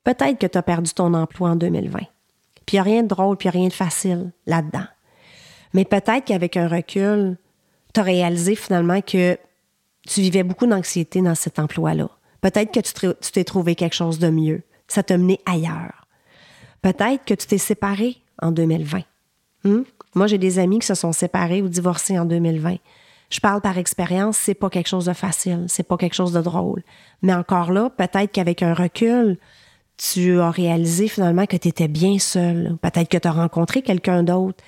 Peut-être 0.05 0.39
que 0.39 0.47
tu 0.47 0.59
as 0.59 0.63
perdu 0.63 0.93
ton 0.93 1.15
emploi 1.15 1.51
en 1.51 1.57
2020. 1.57 2.01
Puis 2.67 2.77
il 2.77 2.77
n'y 2.77 2.81
a 2.81 2.83
rien 2.83 3.03
de 3.03 3.09
drôle, 3.09 3.37
puis 3.37 3.49
il 3.49 3.53
n'y 3.53 3.57
a 3.57 3.61
rien 3.61 3.69
de 3.69 3.73
facile 3.73 4.33
là-dedans. 4.47 4.87
Mais 5.73 5.85
peut-être 5.85 6.25
qu'avec 6.25 6.57
un 6.57 6.69
recul, 6.69 7.39
tu 7.95 8.01
as 8.01 8.03
réalisé 8.03 8.55
finalement 8.55 9.01
que 9.01 9.39
tu 10.07 10.21
vivais 10.21 10.43
beaucoup 10.43 10.67
d'anxiété 10.67 11.23
dans 11.23 11.35
cet 11.35 11.59
emploi-là. 11.59 12.09
Peut-être 12.41 12.73
que 12.73 12.81
tu 12.81 13.33
t'es 13.33 13.45
trouvé 13.45 13.75
quelque 13.75 13.95
chose 13.95 14.19
de 14.19 14.31
mieux. 14.31 14.63
Ça 14.89 15.03
t'a 15.03 15.19
mené 15.19 15.41
ailleurs. 15.47 16.07
Peut-être 16.83 17.25
que 17.25 17.35
tu 17.35 17.47
t'es 17.47 17.59
séparé 17.59 18.19
en 18.41 18.53
2020. 18.53 19.01
Hmm? 19.65 19.83
Moi, 20.15 20.27
j'ai 20.29 20.39
des 20.39 20.59
amis 20.59 20.79
qui 20.79 20.87
se 20.87 20.95
sont 20.95 21.13
séparés 21.13 21.63
ou 21.63 21.69
divorcés 21.69 22.19
en 22.19 22.25
2020. 22.25 22.77
Je 23.31 23.41
parle 23.41 23.61
par 23.61 23.77
expérience, 23.77 24.37
c'est 24.37 24.55
pas 24.55 24.71
quelque 24.71 24.89
chose 24.89 25.07
de 25.07 25.13
facile, 25.13 25.65
c'est 25.69 25.83
pas 25.83 25.97
quelque 25.97 26.15
chose 26.15 26.33
de 26.33 26.41
drôle. 26.41 26.83
Mais 27.23 27.35
encore 27.35 27.73
là, 27.73 27.91
peut-être 27.91 28.31
qu'avec 28.31 28.63
un 28.63 28.73
recul, 28.73 29.39
tu 29.97 30.41
as 30.41 30.51
réalisé 30.51 31.09
finalement 31.09 31.47
que 31.47 31.57
tu 31.57 31.69
étais 31.69 31.89
bien 31.89 32.19
seul. 32.19 32.77
Peut-être 32.83 33.09
que 33.09 33.19
tu 33.19 33.29
as 33.29 33.33
rencontré 33.33 33.83
quelqu'un 33.83 34.23
d'autre. 34.23 34.63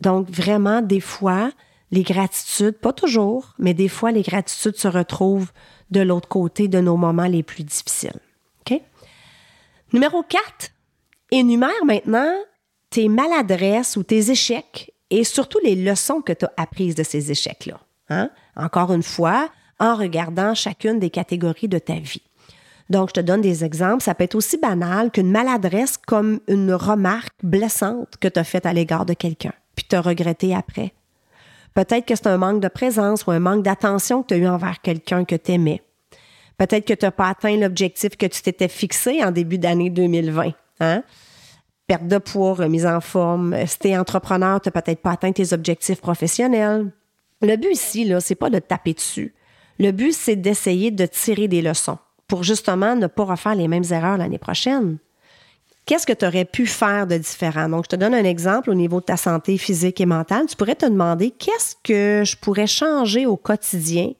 Donc, 0.00 0.28
vraiment, 0.28 0.82
des 0.82 1.00
fois, 1.00 1.50
les 1.90 2.02
gratitudes, 2.02 2.78
pas 2.78 2.92
toujours, 2.92 3.54
mais 3.58 3.74
des 3.74 3.88
fois, 3.88 4.10
les 4.10 4.22
gratitudes 4.22 4.76
se 4.76 4.88
retrouvent 4.88 5.52
de 5.90 6.00
l'autre 6.00 6.28
côté 6.28 6.68
de 6.68 6.80
nos 6.80 6.96
moments 6.96 7.26
les 7.26 7.42
plus 7.42 7.64
difficiles. 7.64 8.18
OK? 8.60 8.80
Numéro 9.92 10.22
4, 10.22 10.70
énumère 11.30 11.84
maintenant 11.84 12.34
tes 12.90 13.08
maladresses 13.08 13.96
ou 13.96 14.02
tes 14.02 14.30
échecs 14.30 14.92
et 15.10 15.22
surtout 15.22 15.60
les 15.62 15.76
leçons 15.76 16.20
que 16.20 16.32
tu 16.32 16.44
as 16.44 16.52
apprises 16.56 16.96
de 16.96 17.04
ces 17.04 17.30
échecs-là. 17.30 17.80
Hein? 18.08 18.30
Encore 18.56 18.92
une 18.92 19.02
fois, 19.02 19.48
en 19.78 19.94
regardant 19.94 20.54
chacune 20.54 20.98
des 20.98 21.10
catégories 21.10 21.68
de 21.68 21.78
ta 21.78 21.94
vie. 21.94 22.22
Donc, 22.88 23.08
je 23.08 23.14
te 23.14 23.20
donne 23.20 23.40
des 23.40 23.64
exemples. 23.64 24.02
Ça 24.02 24.14
peut 24.14 24.24
être 24.24 24.34
aussi 24.34 24.58
banal 24.58 25.10
qu'une 25.10 25.30
maladresse 25.30 25.96
comme 25.96 26.40
une 26.48 26.72
remarque 26.72 27.34
blessante 27.42 28.16
que 28.20 28.28
tu 28.28 28.38
as 28.38 28.44
faite 28.44 28.66
à 28.66 28.72
l'égard 28.72 29.06
de 29.06 29.14
quelqu'un, 29.14 29.52
puis 29.74 29.86
tu 29.88 29.96
as 29.96 30.00
regretté 30.00 30.54
après. 30.54 30.92
Peut-être 31.74 32.06
que 32.06 32.14
c'est 32.14 32.28
un 32.28 32.38
manque 32.38 32.60
de 32.60 32.68
présence 32.68 33.26
ou 33.26 33.32
un 33.32 33.40
manque 33.40 33.62
d'attention 33.62 34.22
que 34.22 34.28
tu 34.28 34.34
as 34.34 34.38
eu 34.38 34.46
envers 34.46 34.80
quelqu'un 34.80 35.24
que 35.24 35.36
tu 35.36 35.52
aimais. 35.52 35.82
Peut-être 36.56 36.86
que 36.86 36.94
tu 36.94 37.04
n'as 37.04 37.10
pas 37.10 37.28
atteint 37.28 37.56
l'objectif 37.56 38.16
que 38.16 38.26
tu 38.26 38.40
t'étais 38.40 38.68
fixé 38.68 39.22
en 39.22 39.30
début 39.30 39.58
d'année 39.58 39.90
2020. 39.90 40.52
Hein? 40.80 41.02
perte 41.86 42.08
de 42.08 42.18
poids, 42.18 42.54
remise 42.54 42.86
en 42.86 43.00
forme. 43.00 43.54
Si 43.66 43.78
tu 43.78 43.88
es 43.88 43.96
entrepreneur, 43.96 44.60
tu 44.60 44.68
n'as 44.68 44.80
peut-être 44.80 45.00
pas 45.00 45.12
atteint 45.12 45.32
tes 45.32 45.52
objectifs 45.52 46.00
professionnels. 46.00 46.90
Le 47.42 47.56
but 47.56 47.70
ici, 47.70 48.04
là, 48.04 48.20
c'est 48.20 48.34
pas 48.34 48.50
de 48.50 48.58
taper 48.58 48.94
dessus. 48.94 49.34
Le 49.78 49.92
but, 49.92 50.12
c'est 50.12 50.36
d'essayer 50.36 50.90
de 50.90 51.06
tirer 51.06 51.48
des 51.48 51.62
leçons 51.62 51.98
pour 52.28 52.42
justement 52.42 52.96
ne 52.96 53.06
pas 53.06 53.24
refaire 53.24 53.54
les 53.54 53.68
mêmes 53.68 53.84
erreurs 53.90 54.16
l'année 54.16 54.38
prochaine. 54.38 54.98
Qu'est-ce 55.86 56.06
que 56.06 56.12
tu 56.12 56.26
aurais 56.26 56.44
pu 56.44 56.66
faire 56.66 57.06
de 57.06 57.16
différent? 57.16 57.68
Donc, 57.68 57.84
je 57.84 57.90
te 57.90 57.96
donne 57.96 58.14
un 58.14 58.24
exemple 58.24 58.70
au 58.70 58.74
niveau 58.74 58.98
de 59.00 59.04
ta 59.04 59.16
santé 59.16 59.56
physique 59.56 60.00
et 60.00 60.06
mentale. 60.06 60.46
Tu 60.46 60.56
pourrais 60.56 60.74
te 60.74 60.86
demander 60.86 61.30
qu'est-ce 61.30 61.76
que 61.84 62.24
je 62.24 62.36
pourrais 62.36 62.66
changer 62.66 63.24
au 63.24 63.36
quotidien 63.36 64.10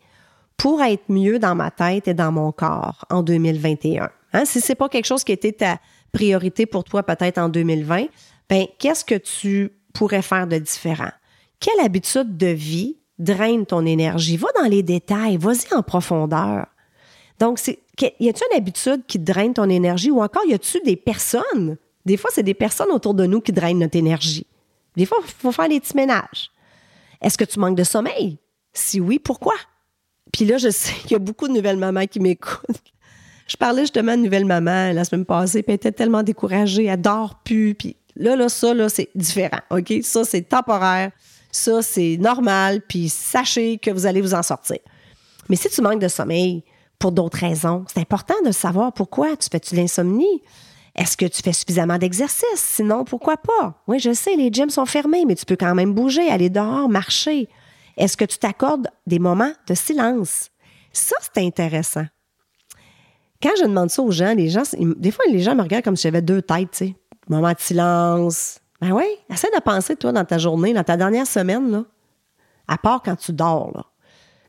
pour 0.56 0.80
être 0.80 1.04
mieux 1.08 1.40
dans 1.40 1.56
ma 1.56 1.72
tête 1.72 2.06
et 2.06 2.14
dans 2.14 2.30
mon 2.30 2.52
corps 2.52 3.04
en 3.10 3.22
2021. 3.22 4.08
Hein? 4.32 4.44
Si 4.44 4.60
c'est 4.60 4.76
pas 4.76 4.88
quelque 4.88 5.06
chose 5.06 5.24
qui 5.24 5.32
était 5.32 5.52
ta 5.52 5.78
priorité 6.12 6.66
pour 6.66 6.84
toi 6.84 7.02
peut-être 7.02 7.38
en 7.38 7.48
2020, 7.48 8.06
ben 8.48 8.66
qu'est-ce 8.78 9.04
que 9.04 9.16
tu 9.16 9.72
pourrais 9.92 10.22
faire 10.22 10.46
de 10.46 10.58
différent? 10.58 11.10
Quelle 11.58 11.84
habitude 11.84 12.36
de 12.36 12.46
vie 12.46 12.96
draine 13.18 13.66
ton 13.66 13.84
énergie? 13.84 14.36
Va 14.36 14.48
dans 14.56 14.68
les 14.68 14.82
détails, 14.82 15.36
vas-y 15.36 15.74
en 15.74 15.82
profondeur. 15.82 16.66
Donc, 17.38 17.58
c'est, 17.58 17.80
y 18.00 18.28
a-t-il 18.28 18.46
une 18.52 18.56
habitude 18.56 19.02
qui 19.06 19.18
draine 19.18 19.54
ton 19.54 19.68
énergie 19.68 20.10
ou 20.10 20.22
encore 20.22 20.44
y 20.46 20.54
a-t-il 20.54 20.82
des 20.84 20.96
personnes? 20.96 21.76
Des 22.04 22.16
fois, 22.16 22.30
c'est 22.32 22.42
des 22.42 22.54
personnes 22.54 22.90
autour 22.92 23.14
de 23.14 23.26
nous 23.26 23.40
qui 23.40 23.52
drainent 23.52 23.78
notre 23.78 23.96
énergie. 23.96 24.46
Des 24.96 25.06
fois, 25.06 25.18
il 25.22 25.30
faut 25.30 25.52
faire 25.52 25.68
des 25.68 25.80
petits 25.80 25.96
ménages. 25.96 26.50
Est-ce 27.20 27.36
que 27.36 27.44
tu 27.44 27.58
manques 27.58 27.76
de 27.76 27.84
sommeil? 27.84 28.38
Si 28.72 29.00
oui, 29.00 29.18
pourquoi? 29.18 29.54
Puis 30.32 30.44
là, 30.44 30.58
je 30.58 30.70
sais 30.70 30.92
qu'il 31.02 31.12
y 31.12 31.14
a 31.14 31.18
beaucoup 31.18 31.48
de 31.48 31.52
nouvelles 31.52 31.78
mamans 31.78 32.06
qui 32.06 32.20
m'écoutent. 32.20 32.82
Je 33.46 33.56
parlais 33.56 33.82
justement 33.82 34.16
de 34.16 34.22
nouvelle 34.22 34.44
maman 34.44 34.92
la 34.92 35.04
semaine 35.04 35.24
passée, 35.24 35.62
puis 35.62 35.72
elle 35.72 35.76
était 35.76 35.92
tellement 35.92 36.22
découragée, 36.22 36.84
elle 36.84 37.00
dort 37.00 37.40
plus. 37.44 37.74
Puis 37.74 37.96
là, 38.16 38.36
là, 38.36 38.48
ça, 38.48 38.74
là, 38.74 38.88
c'est 38.88 39.08
différent, 39.14 39.60
OK? 39.70 39.94
Ça, 40.02 40.24
c'est 40.24 40.42
temporaire. 40.42 41.12
Ça, 41.52 41.80
c'est 41.80 42.16
normal. 42.20 42.82
Puis 42.86 43.08
sachez 43.08 43.78
que 43.78 43.90
vous 43.90 44.04
allez 44.04 44.20
vous 44.20 44.34
en 44.34 44.42
sortir. 44.42 44.78
Mais 45.48 45.56
si 45.56 45.68
tu 45.70 45.80
manques 45.80 46.00
de 46.00 46.08
sommeil 46.08 46.64
pour 46.98 47.12
d'autres 47.12 47.38
raisons, 47.38 47.84
c'est 47.92 48.00
important 48.00 48.34
de 48.44 48.52
savoir 48.52 48.92
pourquoi. 48.92 49.36
Tu 49.36 49.48
fais-tu 49.50 49.74
l'insomnie? 49.74 50.42
Est-ce 50.94 51.16
que 51.16 51.26
tu 51.26 51.42
fais 51.42 51.52
suffisamment 51.52 51.98
d'exercice? 51.98 52.46
Sinon, 52.56 53.04
pourquoi 53.04 53.36
pas? 53.36 53.82
Oui, 53.86 53.98
je 53.98 54.14
sais, 54.14 54.34
les 54.34 54.50
gyms 54.50 54.70
sont 54.70 54.86
fermés, 54.86 55.24
mais 55.26 55.34
tu 55.34 55.44
peux 55.44 55.56
quand 55.56 55.74
même 55.74 55.92
bouger, 55.92 56.28
aller 56.30 56.48
dehors, 56.48 56.88
marcher. 56.88 57.48
Est-ce 57.98 58.16
que 58.16 58.24
tu 58.24 58.38
t'accordes 58.38 58.88
des 59.06 59.18
moments 59.18 59.52
de 59.68 59.74
silence? 59.74 60.50
Ça, 60.92 61.16
c'est 61.20 61.44
intéressant. 61.44 62.06
Quand 63.42 63.52
je 63.58 63.64
demande 63.64 63.90
ça 63.90 64.02
aux 64.02 64.10
gens, 64.10 64.34
les 64.34 64.48
gens, 64.48 64.62
des 64.78 65.10
fois, 65.10 65.24
les 65.28 65.40
gens 65.40 65.54
me 65.54 65.62
regardent 65.62 65.84
comme 65.84 65.96
si 65.96 66.04
j'avais 66.04 66.22
deux 66.22 66.40
têtes, 66.40 66.70
tu 66.70 66.78
sais. 66.78 66.96
Moment 67.28 67.52
de 67.52 67.58
silence. 67.58 68.60
Ben 68.80 68.92
oui, 68.92 69.04
essaie 69.28 69.50
de 69.54 69.60
penser, 69.60 69.96
toi, 69.96 70.12
dans 70.12 70.24
ta 70.24 70.38
journée, 70.38 70.72
dans 70.72 70.84
ta 70.84 70.96
dernière 70.96 71.26
semaine, 71.26 71.70
là. 71.70 71.84
À 72.68 72.78
part 72.78 73.02
quand 73.02 73.16
tu 73.16 73.32
dors, 73.32 73.70
là. 73.74 73.84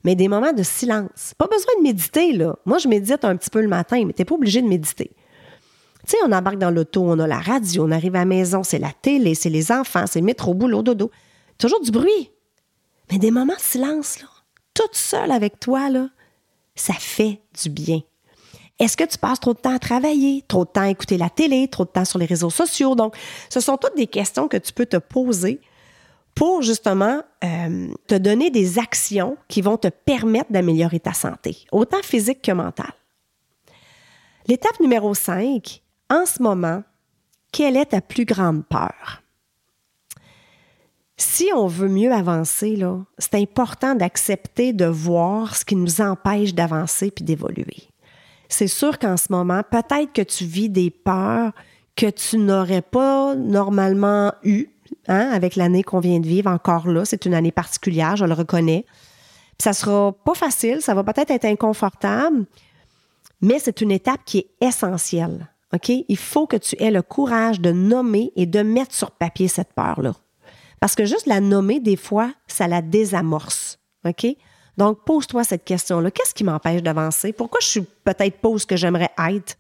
Mais 0.08 0.16
des 0.16 0.30
moments 0.30 0.54
de 0.54 0.64
silence. 0.64 1.34
Pas 1.38 1.48
besoin 1.48 1.74
de 1.80 1.84
méditer, 1.84 2.32
là. 2.32 2.56
Moi, 2.66 2.78
je 2.78 2.88
médite 2.88 3.26
un 3.26 3.36
petit 3.36 3.50
peu 3.50 3.60
le 3.60 3.68
matin, 3.68 4.06
mais 4.06 4.14
t'es 4.14 4.24
pas 4.24 4.36
obligé 4.36 4.62
de 4.62 4.68
méditer. 4.68 5.12
Tu 6.08 6.12
sais, 6.12 6.18
on 6.26 6.32
embarque 6.32 6.60
dans 6.60 6.72
l'auto, 6.72 7.04
on 7.04 7.20
a 7.20 7.28
la 7.28 7.40
radio, 7.40 7.86
on 7.86 7.92
arrive 7.92 8.16
à 8.16 8.20
la 8.20 8.26
maison, 8.26 8.64
c'est 8.64 8.80
la 8.80 8.94
télé, 8.94 9.36
c'est 9.36 9.50
les 9.50 9.70
enfants, 9.70 10.06
c'est 10.08 10.22
métro, 10.22 10.54
boulot, 10.54 10.82
dodo. 10.82 11.12
Toujours 11.58 11.82
du 11.82 11.92
bruit. 11.92 12.32
Mais 13.12 13.18
des 13.18 13.32
moments 13.32 13.56
de 13.56 13.60
silence, 13.60 14.22
là, 14.22 14.30
toute 14.74 14.96
seule 14.96 15.30
avec 15.30 15.60
toi, 15.60 15.90
là, 15.90 16.08
ça 16.74 16.94
fait 16.94 17.42
du 17.62 17.70
bien. 17.70 18.00
Est-ce 18.80 18.96
que 18.96 19.04
tu 19.04 19.18
passes 19.18 19.42
trop 19.42 19.56
de 19.56 19.60
temps 19.60 19.76
à 19.76 19.80
travailler, 19.80 20.42
trop 20.48 20.64
de 20.64 20.70
temps 20.70 20.84
à 20.84 20.90
écouter 20.90 21.18
la 21.18 21.30
télé, 21.30 21.68
trop 21.68 21.84
de 21.84 21.90
temps 21.90 22.06
sur 22.06 22.18
les 22.18 22.28
réseaux 22.28 22.50
sociaux? 22.50 22.96
Donc, 22.96 23.14
ce 23.50 23.60
sont 23.60 23.76
toutes 23.76 23.98
des 23.98 24.08
questions 24.08 24.48
que 24.48 24.56
tu 24.56 24.72
peux 24.72 24.86
te 24.86 24.96
poser 24.96 25.60
pour 26.38 26.62
justement 26.62 27.24
euh, 27.44 27.88
te 28.06 28.16
donner 28.16 28.52
des 28.52 28.78
actions 28.78 29.38
qui 29.48 29.62
vont 29.62 29.78
te 29.78 29.88
permettre 29.88 30.52
d'améliorer 30.52 31.00
ta 31.00 31.14
santé, 31.14 31.66
autant 31.72 32.02
physique 32.04 32.44
que 32.44 32.52
mentale. 32.52 32.94
L'étape 34.46 34.80
numéro 34.80 35.14
5, 35.14 35.82
en 36.12 36.26
ce 36.28 36.42
moment, 36.42 36.84
quelle 37.52 37.76
est 37.76 37.88
ta 37.88 38.02
plus 38.02 38.26
grande 38.26 38.66
peur? 38.66 39.24
si 41.20 41.50
on 41.56 41.66
veut 41.66 41.90
mieux 41.90 42.14
avancer, 42.14 42.80
c'est 43.18 43.36
important 43.36 43.96
d'accepter 43.96 44.72
de 44.72 44.86
voir 44.86 45.56
ce 45.56 45.66
qui 45.66 45.76
nous 45.76 46.00
empêche 46.00 46.54
d'avancer 46.54 47.10
puis 47.10 47.26
d'évoluer. 47.26 47.90
C'est 48.50 48.68
sûr 48.68 49.00
qu'en 49.00 49.18
ce 49.18 49.32
moment, 49.32 49.62
peut-être 49.64 50.14
que 50.14 50.22
tu 50.22 50.46
vis 50.46 50.70
des 50.70 50.92
peurs 50.92 51.54
que 51.96 52.10
tu 52.10 52.38
n'aurais 52.38 52.84
pas 52.84 53.36
normalement 53.36 54.32
eues 54.44 54.70
hein, 55.08 55.30
avec 55.32 55.56
l'année 55.56 55.84
qu'on 55.84 56.00
vient 56.00 56.20
de 56.20 56.28
vivre 56.28 56.50
encore 56.50 56.88
là. 56.88 57.06
C'est 57.06 57.26
une 57.26 57.34
année 57.34 57.52
particulière, 57.52 58.16
je 58.16 58.26
le 58.26 58.34
reconnais. 58.34 58.86
Puis 59.58 59.64
ça 59.64 59.74
sera 59.74 60.12
pas 60.12 60.34
facile, 60.34 60.82
ça 60.82 60.94
va 60.94 61.04
peut-être 61.04 61.32
être 61.32 61.46
inconfortable, 61.46 62.46
mais 63.42 63.60
c'est 63.60 63.82
une 63.82 63.92
étape 63.92 64.22
qui 64.26 64.40
est 64.40 64.66
essentielle. 64.66 65.48
OK? 65.74 65.90
Il 65.90 66.18
faut 66.18 66.48
que 66.48 66.58
tu 66.58 66.82
aies 66.82 66.92
le 66.92 67.02
courage 67.02 67.60
de 67.60 67.72
nommer 67.72 68.32
et 68.36 68.46
de 68.46 68.62
mettre 68.62 68.94
sur 68.94 69.12
papier 69.12 69.48
cette 69.48 69.74
peur-là. 69.74 70.14
Parce 70.80 70.96
que 70.96 71.06
juste 71.06 71.26
la 71.26 71.40
nommer, 71.40 71.80
des 71.80 71.96
fois, 71.96 72.32
ça 72.48 72.68
la 72.68 72.82
désamorce. 72.82 73.80
OK? 74.06 74.28
Donc, 74.78 75.04
pose-toi 75.06 75.44
cette 75.44 75.66
question-là. 75.66 76.12
Qu'est-ce 76.12 76.36
qui 76.36 76.44
m'empêche 76.44 76.84
d'avancer? 76.84 77.34
Pourquoi 77.34 77.60
je 77.62 77.68
suis 77.68 77.82
peut-être 77.82 78.38
pas 78.40 78.58
ce 78.58 78.66
que 78.66 78.76
j'aimerais 78.76 79.10
être? 79.28 79.58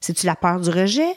C'est-tu 0.00 0.26
la 0.26 0.34
peur 0.34 0.60
du 0.60 0.70
rejet? 0.70 1.16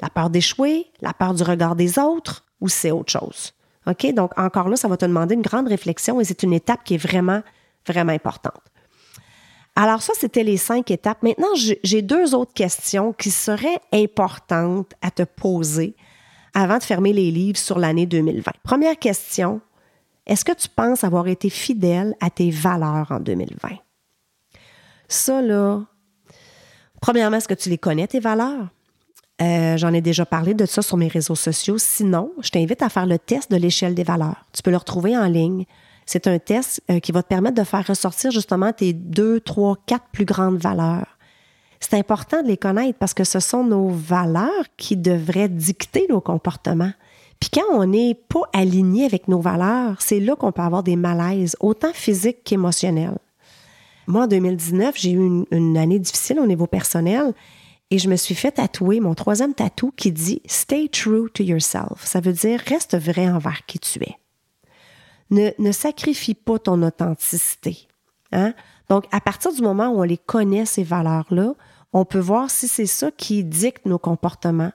La 0.00 0.08
peur 0.08 0.30
d'échouer? 0.30 0.86
La 1.00 1.12
peur 1.12 1.34
du 1.34 1.42
regard 1.42 1.74
des 1.74 1.98
autres? 1.98 2.44
Ou 2.60 2.68
c'est 2.68 2.90
autre 2.90 3.12
chose? 3.12 3.52
OK? 3.86 4.12
Donc, 4.14 4.38
encore 4.38 4.68
là, 4.68 4.76
ça 4.76 4.88
va 4.88 4.96
te 4.96 5.04
demander 5.04 5.34
une 5.34 5.42
grande 5.42 5.68
réflexion 5.68 6.20
et 6.20 6.24
c'est 6.24 6.42
une 6.42 6.52
étape 6.52 6.84
qui 6.84 6.94
est 6.94 6.98
vraiment, 6.98 7.42
vraiment 7.86 8.12
importante. 8.12 8.62
Alors, 9.76 10.00
ça, 10.00 10.14
c'était 10.18 10.42
les 10.42 10.56
cinq 10.56 10.90
étapes. 10.90 11.22
Maintenant, 11.22 11.54
j'ai 11.54 12.02
deux 12.02 12.34
autres 12.34 12.54
questions 12.54 13.12
qui 13.12 13.30
seraient 13.30 13.80
importantes 13.92 14.92
à 15.02 15.10
te 15.10 15.22
poser 15.22 15.94
avant 16.54 16.78
de 16.78 16.82
fermer 16.82 17.12
les 17.12 17.30
livres 17.30 17.58
sur 17.58 17.78
l'année 17.78 18.06
2020. 18.06 18.50
Première 18.62 18.98
question, 18.98 19.60
est-ce 20.26 20.44
que 20.44 20.52
tu 20.52 20.68
penses 20.70 21.04
avoir 21.04 21.28
été 21.28 21.50
fidèle 21.50 22.16
à 22.20 22.30
tes 22.30 22.50
valeurs 22.50 23.12
en 23.12 23.20
2020? 23.20 23.76
Ça, 25.08 25.42
là, 25.42 25.82
premièrement, 27.02 27.36
est-ce 27.36 27.48
que 27.48 27.54
tu 27.54 27.68
les 27.68 27.78
connais, 27.78 28.06
tes 28.06 28.20
valeurs? 28.20 28.68
Euh, 29.42 29.76
j'en 29.76 29.92
ai 29.92 30.00
déjà 30.00 30.24
parlé 30.24 30.54
de 30.54 30.64
ça 30.64 30.80
sur 30.82 30.96
mes 30.96 31.08
réseaux 31.08 31.34
sociaux. 31.34 31.76
Sinon, 31.78 32.32
je 32.40 32.50
t'invite 32.50 32.82
à 32.82 32.88
faire 32.88 33.06
le 33.06 33.18
test 33.18 33.50
de 33.50 33.56
l'échelle 33.56 33.94
des 33.94 34.04
valeurs. 34.04 34.44
Tu 34.52 34.62
peux 34.62 34.70
le 34.70 34.78
retrouver 34.78 35.16
en 35.16 35.26
ligne. 35.26 35.66
C'est 36.06 36.26
un 36.26 36.38
test 36.38 36.82
euh, 36.90 37.00
qui 37.00 37.12
va 37.12 37.22
te 37.22 37.28
permettre 37.28 37.56
de 37.56 37.64
faire 37.64 37.86
ressortir 37.86 38.30
justement 38.30 38.72
tes 38.72 38.92
deux, 38.92 39.40
trois, 39.40 39.76
quatre 39.86 40.06
plus 40.12 40.24
grandes 40.24 40.58
valeurs 40.58 41.16
c'est 41.80 41.98
important 41.98 42.42
de 42.42 42.48
les 42.48 42.56
connaître 42.56 42.98
parce 42.98 43.14
que 43.14 43.24
ce 43.24 43.40
sont 43.40 43.64
nos 43.64 43.88
valeurs 43.88 44.64
qui 44.76 44.96
devraient 44.96 45.48
dicter 45.48 46.06
nos 46.08 46.20
comportements. 46.20 46.92
Puis 47.38 47.50
quand 47.50 47.66
on 47.72 47.86
n'est 47.86 48.14
pas 48.14 48.42
aligné 48.52 49.04
avec 49.04 49.28
nos 49.28 49.40
valeurs, 49.40 50.00
c'est 50.00 50.20
là 50.20 50.36
qu'on 50.36 50.52
peut 50.52 50.62
avoir 50.62 50.82
des 50.82 50.96
malaises, 50.96 51.56
autant 51.60 51.92
physiques 51.92 52.44
qu'émotionnels. 52.44 53.18
Moi, 54.06 54.24
en 54.24 54.26
2019, 54.26 54.94
j'ai 54.96 55.10
eu 55.12 55.44
une, 55.50 55.76
année 55.76 55.98
difficile 55.98 56.38
au 56.40 56.46
niveau 56.46 56.66
personnel 56.66 57.34
et 57.90 57.98
je 57.98 58.08
me 58.08 58.16
suis 58.16 58.34
fait 58.34 58.52
tatouer 58.52 59.00
mon 59.00 59.14
troisième 59.14 59.54
tatou 59.54 59.92
qui 59.96 60.12
dit 60.12 60.42
Stay 60.46 60.88
true 60.88 61.30
to 61.30 61.42
yourself. 61.42 62.04
Ça 62.04 62.20
veut 62.20 62.32
dire 62.32 62.60
reste 62.66 62.96
vrai 62.96 63.28
envers 63.28 63.64
qui 63.66 63.78
tu 63.78 64.02
es. 64.02 64.16
Ne, 65.30 65.50
ne 65.58 65.72
sacrifie 65.72 66.34
pas 66.34 66.58
ton 66.58 66.82
authenticité. 66.82 67.88
Hein? 68.32 68.54
Donc, 68.88 69.04
à 69.12 69.20
partir 69.20 69.52
du 69.52 69.62
moment 69.62 69.88
où 69.88 70.00
on 70.00 70.04
les 70.04 70.18
connaît, 70.18 70.66
ces 70.66 70.84
valeurs-là, 70.84 71.54
on 71.92 72.04
peut 72.04 72.20
voir 72.20 72.50
si 72.50 72.68
c'est 72.68 72.86
ça 72.86 73.10
qui 73.10 73.42
dicte 73.44 73.86
nos 73.86 73.98
comportements 73.98 74.72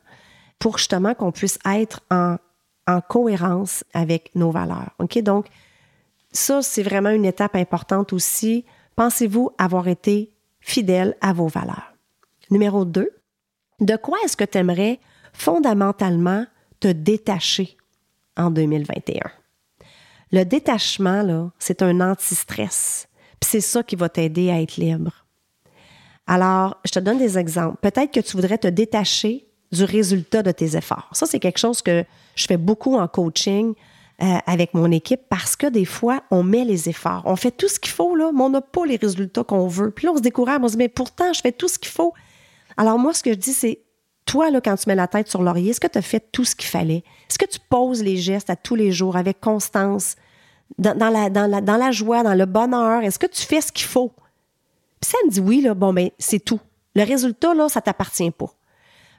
pour 0.60 0.78
justement 0.78 1.14
qu'on 1.14 1.32
puisse 1.32 1.60
être 1.66 2.02
en, 2.10 2.38
cohérence 3.08 3.86
avec 3.94 4.32
nos 4.36 4.52
valeurs. 4.52 4.90
OK? 5.00 5.18
Donc, 5.20 5.48
ça, 6.34 6.62
c'est 6.62 6.84
vraiment 6.84 7.12
une 7.12 7.24
étape 7.24 7.56
importante 7.56 8.12
aussi. 8.12 8.66
Pensez-vous 8.98 9.52
avoir 9.58 9.88
été 9.88 10.34
fidèle 10.60 11.16
à 11.22 11.32
vos 11.32 11.48
valeurs? 11.48 11.91
Numéro 12.52 12.84
2, 12.84 13.10
de 13.80 13.96
quoi 13.96 14.18
est-ce 14.26 14.36
que 14.36 14.44
tu 14.44 14.58
aimerais 14.58 15.00
fondamentalement 15.34 16.46
te 16.82 16.90
détacher 16.90 17.78
en 18.36 18.52
2021? 18.52 19.20
Le 20.34 20.44
détachement, 20.44 21.52
c'est 21.60 21.82
un 21.82 22.02
anti-stress. 22.02 23.08
Puis 23.40 23.50
c'est 23.50 23.62
ça 23.62 23.84
qui 23.84 23.96
va 23.96 24.10
t'aider 24.10 24.52
à 24.52 24.62
être 24.62 24.76
libre. 24.76 25.26
Alors, 26.28 26.78
je 26.86 26.92
te 26.92 27.00
donne 27.00 27.18
des 27.18 27.38
exemples. 27.38 27.78
Peut-être 27.82 28.12
que 28.12 28.20
tu 28.20 28.36
voudrais 28.36 28.58
te 28.58 28.68
détacher 28.68 29.48
du 29.72 29.84
résultat 29.84 30.44
de 30.44 30.52
tes 30.52 30.76
efforts. 30.76 31.10
Ça, 31.14 31.26
c'est 31.26 31.40
quelque 31.40 31.58
chose 31.58 31.82
que 31.82 32.04
je 32.36 32.46
fais 32.46 32.58
beaucoup 32.58 32.98
en 32.98 33.08
coaching 33.08 33.74
euh, 34.22 34.38
avec 34.46 34.74
mon 34.74 34.92
équipe 34.92 35.22
parce 35.30 35.56
que 35.56 35.68
des 35.68 35.86
fois, 35.86 36.24
on 36.32 36.44
met 36.44 36.66
les 36.66 36.90
efforts. 36.90 37.24
On 37.26 37.36
fait 37.36 37.52
tout 37.52 37.68
ce 37.68 37.80
qu'il 37.80 37.92
faut, 37.92 38.16
là, 38.16 38.32
mais 38.34 38.42
on 38.44 38.50
n'a 38.50 38.62
pas 38.62 38.86
les 38.86 38.98
résultats 38.98 39.44
qu'on 39.44 39.68
veut. 39.68 39.92
Puis 39.92 40.06
là, 40.06 40.12
on 40.14 40.18
se 40.18 40.22
décourage, 40.22 40.60
on 40.62 40.68
se 40.68 40.74
dit, 40.74 40.78
mais 40.78 40.90
pourtant, 40.90 41.32
je 41.34 41.42
fais 41.42 41.52
tout 41.54 41.68
ce 41.68 41.80
qu'il 41.80 41.92
faut. 41.92 42.14
Alors, 42.78 42.98
moi, 42.98 43.14
ce 43.14 43.24
que 43.24 43.32
je 43.32 43.38
dis, 43.38 43.54
c'est 43.54 43.80
Toi, 44.26 44.50
là, 44.52 44.62
quand 44.62 44.76
tu 44.76 44.88
mets 44.88 44.96
la 44.96 45.08
tête 45.08 45.28
sur 45.28 45.42
l'oreiller, 45.42 45.72
est-ce 45.72 45.80
que 45.80 45.88
tu 45.88 45.98
as 45.98 46.02
fait 46.02 46.24
tout 46.32 46.46
ce 46.46 46.56
qu'il 46.56 46.70
fallait? 46.70 47.04
Est-ce 47.30 47.38
que 47.38 47.46
tu 47.46 47.60
poses 47.60 48.04
les 48.04 48.18
gestes 48.18 48.50
à 48.50 48.56
tous 48.56 48.76
les 48.76 48.92
jours 48.92 49.18
avec 49.18 49.40
constance, 49.40 50.16
dans, 50.78 50.96
la, 50.96 51.92
joie, 51.92 52.24
dans 52.24 52.36
le 52.36 52.46
bonheur? 52.46 53.04
Est-ce 53.04 53.20
que 53.20 53.28
tu 53.28 53.42
fais 53.42 53.62
ce 53.62 53.72
qu'il 53.72 53.88
faut? 53.88 54.12
Puis 55.02 55.12
elle 55.20 55.28
me 55.28 55.32
dit 55.32 55.40
oui, 55.40 55.62
là, 55.62 55.74
bon, 55.74 55.94
ben, 55.94 56.10
c'est 56.20 56.40
tout. 56.40 56.60
Le 56.96 57.04
résultat, 57.04 57.54
là, 57.54 57.68
ça 57.70 57.82
t'appartient 57.82 58.32
pas. 58.32 58.54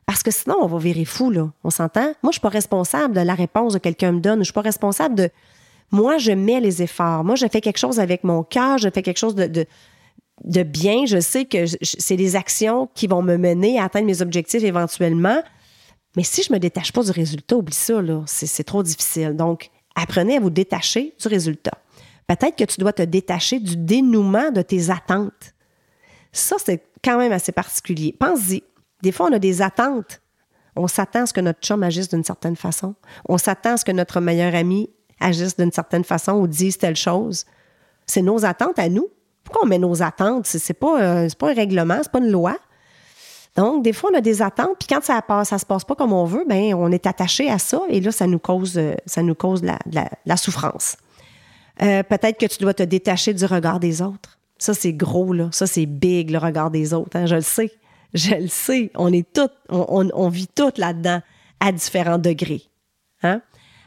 Parce 0.06 0.22
que 0.22 0.30
sinon, 0.30 0.56
on 0.60 0.66
va 0.66 0.78
virer 0.78 1.04
fou, 1.04 1.30
là. 1.30 1.50
On 1.64 1.70
s'entend? 1.70 2.12
Moi, 2.22 2.30
je 2.30 2.32
suis 2.32 2.40
pas 2.40 2.48
responsable 2.48 3.14
de 3.14 3.20
la 3.20 3.34
réponse 3.34 3.74
que 3.74 3.78
quelqu'un 3.78 4.12
me 4.12 4.20
donne. 4.20 4.40
Je 4.40 4.44
suis 4.44 4.52
pas 4.52 4.60
responsable 4.60 5.14
de. 5.14 5.30
Moi, 5.90 6.18
je 6.18 6.32
mets 6.32 6.60
les 6.60 6.82
efforts. 6.82 7.24
Moi, 7.24 7.34
je 7.34 7.46
fais 7.46 7.60
quelque 7.60 7.78
chose 7.78 8.00
avec 8.00 8.24
mon 8.24 8.42
cœur. 8.42 8.78
Je 8.78 8.88
fais 8.88 9.02
quelque 9.02 9.18
chose 9.18 9.34
de, 9.34 9.66
de 10.44 10.62
bien. 10.62 11.06
Je 11.06 11.20
sais 11.20 11.44
que 11.44 11.64
c'est 11.82 12.16
des 12.16 12.36
actions 12.36 12.88
qui 12.94 13.06
vont 13.06 13.22
me 13.22 13.36
mener 13.36 13.78
à 13.78 13.84
atteindre 13.84 14.06
mes 14.06 14.22
objectifs 14.22 14.62
éventuellement. 14.62 15.42
Mais 16.16 16.24
si 16.24 16.42
je 16.42 16.52
me 16.52 16.58
détache 16.58 16.92
pas 16.92 17.02
du 17.02 17.10
résultat, 17.10 17.56
oublie 17.56 17.74
ça, 17.74 18.02
là. 18.02 18.22
C'est 18.26 18.64
trop 18.64 18.82
difficile. 18.82 19.34
Donc, 19.34 19.70
apprenez 19.94 20.36
à 20.36 20.40
vous 20.40 20.50
détacher 20.50 21.14
du 21.20 21.28
résultat. 21.28 21.78
Peut-être 22.26 22.56
que 22.56 22.64
tu 22.64 22.80
dois 22.80 22.92
te 22.92 23.02
détacher 23.02 23.58
du 23.58 23.76
dénouement 23.76 24.50
de 24.50 24.62
tes 24.62 24.90
attentes. 24.90 25.54
Ça, 26.32 26.56
c'est 26.62 26.82
quand 27.02 27.18
même 27.18 27.32
assez 27.32 27.52
particulier. 27.52 28.14
Pense-y. 28.18 28.62
Des 29.02 29.12
fois, 29.12 29.28
on 29.30 29.32
a 29.32 29.38
des 29.38 29.62
attentes. 29.62 30.20
On 30.76 30.86
s'attend 30.86 31.22
à 31.22 31.26
ce 31.26 31.32
que 31.32 31.40
notre 31.40 31.60
chum 31.60 31.82
agisse 31.82 32.08
d'une 32.08 32.24
certaine 32.24 32.56
façon. 32.56 32.94
On 33.28 33.36
s'attend 33.36 33.74
à 33.74 33.76
ce 33.76 33.84
que 33.84 33.92
notre 33.92 34.20
meilleur 34.20 34.54
ami 34.54 34.88
agisse 35.20 35.56
d'une 35.56 35.72
certaine 35.72 36.04
façon 36.04 36.32
ou 36.34 36.46
dise 36.46 36.78
telle 36.78 36.96
chose. 36.96 37.44
C'est 38.06 38.22
nos 38.22 38.44
attentes 38.44 38.78
à 38.78 38.88
nous. 38.88 39.08
On 39.62 39.66
met 39.66 39.78
nos 39.78 40.02
attentes? 40.02 40.46
C'est 40.46 40.74
pas, 40.74 41.00
euh, 41.00 41.28
pas 41.38 41.50
un 41.50 41.54
règlement, 41.54 41.98
c'est 42.02 42.12
pas 42.12 42.18
une 42.18 42.30
loi. 42.30 42.56
Donc, 43.56 43.84
des 43.84 43.92
fois, 43.92 44.10
on 44.12 44.16
a 44.16 44.20
des 44.20 44.40
attentes, 44.40 44.78
puis 44.78 44.88
quand 44.88 45.02
ça 45.02 45.20
passe, 45.20 45.50
ça 45.50 45.58
se 45.58 45.66
passe 45.66 45.84
pas 45.84 45.94
comme 45.94 46.12
on 46.12 46.24
veut, 46.24 46.44
ben 46.48 46.74
on 46.74 46.90
est 46.90 47.06
attaché 47.06 47.50
à 47.50 47.58
ça, 47.58 47.82
et 47.90 48.00
là, 48.00 48.10
ça 48.10 48.26
nous 48.26 48.38
cause, 48.38 48.78
euh, 48.78 48.94
ça 49.04 49.22
nous 49.22 49.34
cause 49.34 49.62
la, 49.62 49.78
la, 50.24 50.36
souffrance. 50.36 50.96
Euh, 51.82 52.02
peut-être 52.02 52.38
que 52.38 52.46
tu 52.46 52.58
dois 52.58 52.72
te 52.72 52.82
détacher 52.82 53.34
du 53.34 53.44
regard 53.44 53.78
des 53.78 54.00
autres. 54.00 54.38
Ça, 54.58 54.74
c'est 54.74 54.92
gros, 54.92 55.32
là. 55.32 55.48
Ça, 55.52 55.66
c'est 55.66 55.86
big, 55.86 56.30
le 56.30 56.38
regard 56.38 56.70
des 56.70 56.94
autres. 56.94 57.16
Hein. 57.16 57.26
Je 57.26 57.34
le 57.34 57.40
sais. 57.42 57.72
Je 58.14 58.34
le 58.34 58.48
sais. 58.48 58.90
On 58.94 59.12
est 59.12 59.30
toutes, 59.32 59.54
on, 59.68 60.28
vit 60.28 60.46
toutes 60.46 60.78
là-dedans 60.78 61.20
à 61.60 61.72
différents 61.72 62.18
degrés. 62.18 62.62
Hein? 63.22 63.42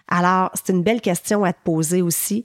Alors, 0.08 0.52
c'est 0.54 0.74
une 0.74 0.84
belle 0.84 1.02
question 1.02 1.44
à 1.44 1.54
te 1.54 1.60
poser 1.64 2.02
aussi. 2.02 2.44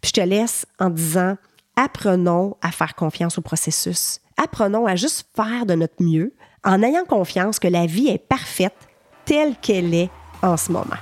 Puis 0.00 0.12
je 0.14 0.20
te 0.20 0.26
laisse 0.26 0.66
en 0.78 0.90
disant, 0.90 1.36
apprenons 1.78 2.56
à 2.60 2.72
faire 2.72 2.96
confiance 2.96 3.38
au 3.38 3.40
processus. 3.40 4.20
Apprenons 4.36 4.86
à 4.86 4.96
juste 4.96 5.28
faire 5.36 5.64
de 5.64 5.74
notre 5.74 6.02
mieux 6.02 6.34
en 6.64 6.82
ayant 6.82 7.04
confiance 7.04 7.60
que 7.60 7.68
la 7.68 7.86
vie 7.86 8.08
est 8.08 8.18
parfaite 8.18 8.74
telle 9.24 9.54
qu'elle 9.56 9.94
est 9.94 10.10
en 10.42 10.56
ce 10.56 10.72
moment. 10.72 10.96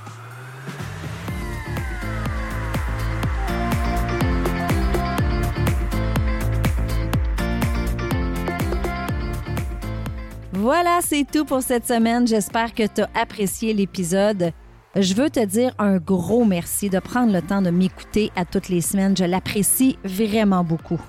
Voilà, 10.53 10.99
c'est 11.01 11.25
tout 11.31 11.45
pour 11.45 11.63
cette 11.63 11.87
semaine. 11.87 12.27
J'espère 12.27 12.73
que 12.75 12.83
tu 12.85 13.01
as 13.01 13.09
apprécié 13.15 13.73
l'épisode. 13.73 14.53
Je 14.99 15.13
veux 15.13 15.29
te 15.29 15.45
dire 15.45 15.75
un 15.77 15.97
gros 15.97 16.43
merci 16.43 16.89
de 16.89 16.97
prendre 16.97 17.31
le 17.31 17.43
temps 17.43 17.61
de 17.61 17.69
m'écouter 17.69 18.31
à 18.35 18.45
toutes 18.45 18.67
les 18.67 18.81
semaines. 18.81 19.15
Je 19.15 19.25
l'apprécie 19.25 19.95
vraiment 20.03 20.63
beaucoup. 20.63 20.99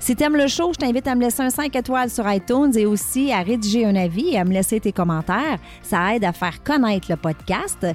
Si 0.00 0.16
tu 0.16 0.24
aimes 0.24 0.36
le 0.36 0.46
show, 0.46 0.72
je 0.72 0.78
t'invite 0.78 1.06
à 1.06 1.14
me 1.14 1.20
laisser 1.20 1.42
un 1.42 1.50
5 1.50 1.76
étoiles 1.76 2.08
sur 2.08 2.30
iTunes 2.32 2.72
et 2.74 2.86
aussi 2.86 3.30
à 3.30 3.42
rédiger 3.42 3.84
un 3.84 3.96
avis 3.96 4.30
et 4.30 4.38
à 4.38 4.46
me 4.46 4.54
laisser 4.54 4.80
tes 4.80 4.92
commentaires. 4.92 5.58
Ça 5.82 6.14
aide 6.14 6.24
à 6.24 6.32
faire 6.32 6.62
connaître 6.62 7.10
le 7.10 7.16
podcast. 7.16 7.86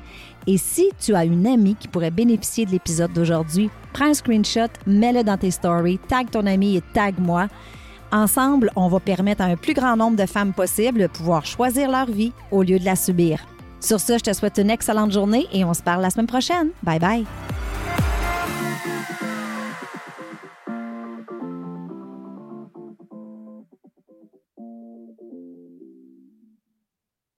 Et 0.45 0.57
si 0.59 0.91
tu 0.99 1.15
as 1.15 1.25
une 1.25 1.47
amie 1.47 1.77
qui 1.79 1.87
pourrait 1.87 2.11
bénéficier 2.11 2.67
de 2.67 2.71
l'épisode 2.71 3.13
d'aujourd'hui, 3.13 3.71
prends 3.91 4.09
un 4.11 4.13
screenshot, 4.13 4.69
mets-le 4.85 5.23
dans 5.23 5.37
tes 5.37 5.49
stories, 5.49 5.97
tag 6.07 6.29
ton 6.29 6.45
ami 6.45 6.75
et 6.75 6.83
tag 6.93 7.15
moi. 7.17 7.47
Ensemble, 8.11 8.69
on 8.75 8.87
va 8.87 8.99
permettre 8.99 9.41
à 9.41 9.45
un 9.45 9.55
plus 9.55 9.73
grand 9.73 9.97
nombre 9.97 10.17
de 10.17 10.27
femmes 10.27 10.53
possible 10.53 10.99
de 10.99 11.07
pouvoir 11.07 11.43
choisir 11.43 11.89
leur 11.89 12.05
vie 12.05 12.33
au 12.51 12.61
lieu 12.61 12.77
de 12.77 12.85
la 12.85 12.95
subir. 12.95 13.39
Sur 13.83 13.99
ce, 13.99 14.17
je 14.17 14.23
te 14.23 14.33
souhaite 14.33 14.57
une 14.57 14.69
excellente 14.69 15.11
journée 15.11 15.45
et 15.51 15.65
on 15.65 15.73
se 15.73 15.81
parle 15.81 16.01
la 16.01 16.09
semaine 16.09 16.27
prochaine. 16.27 16.69
Bye 16.83 16.99
bye. 16.99 17.25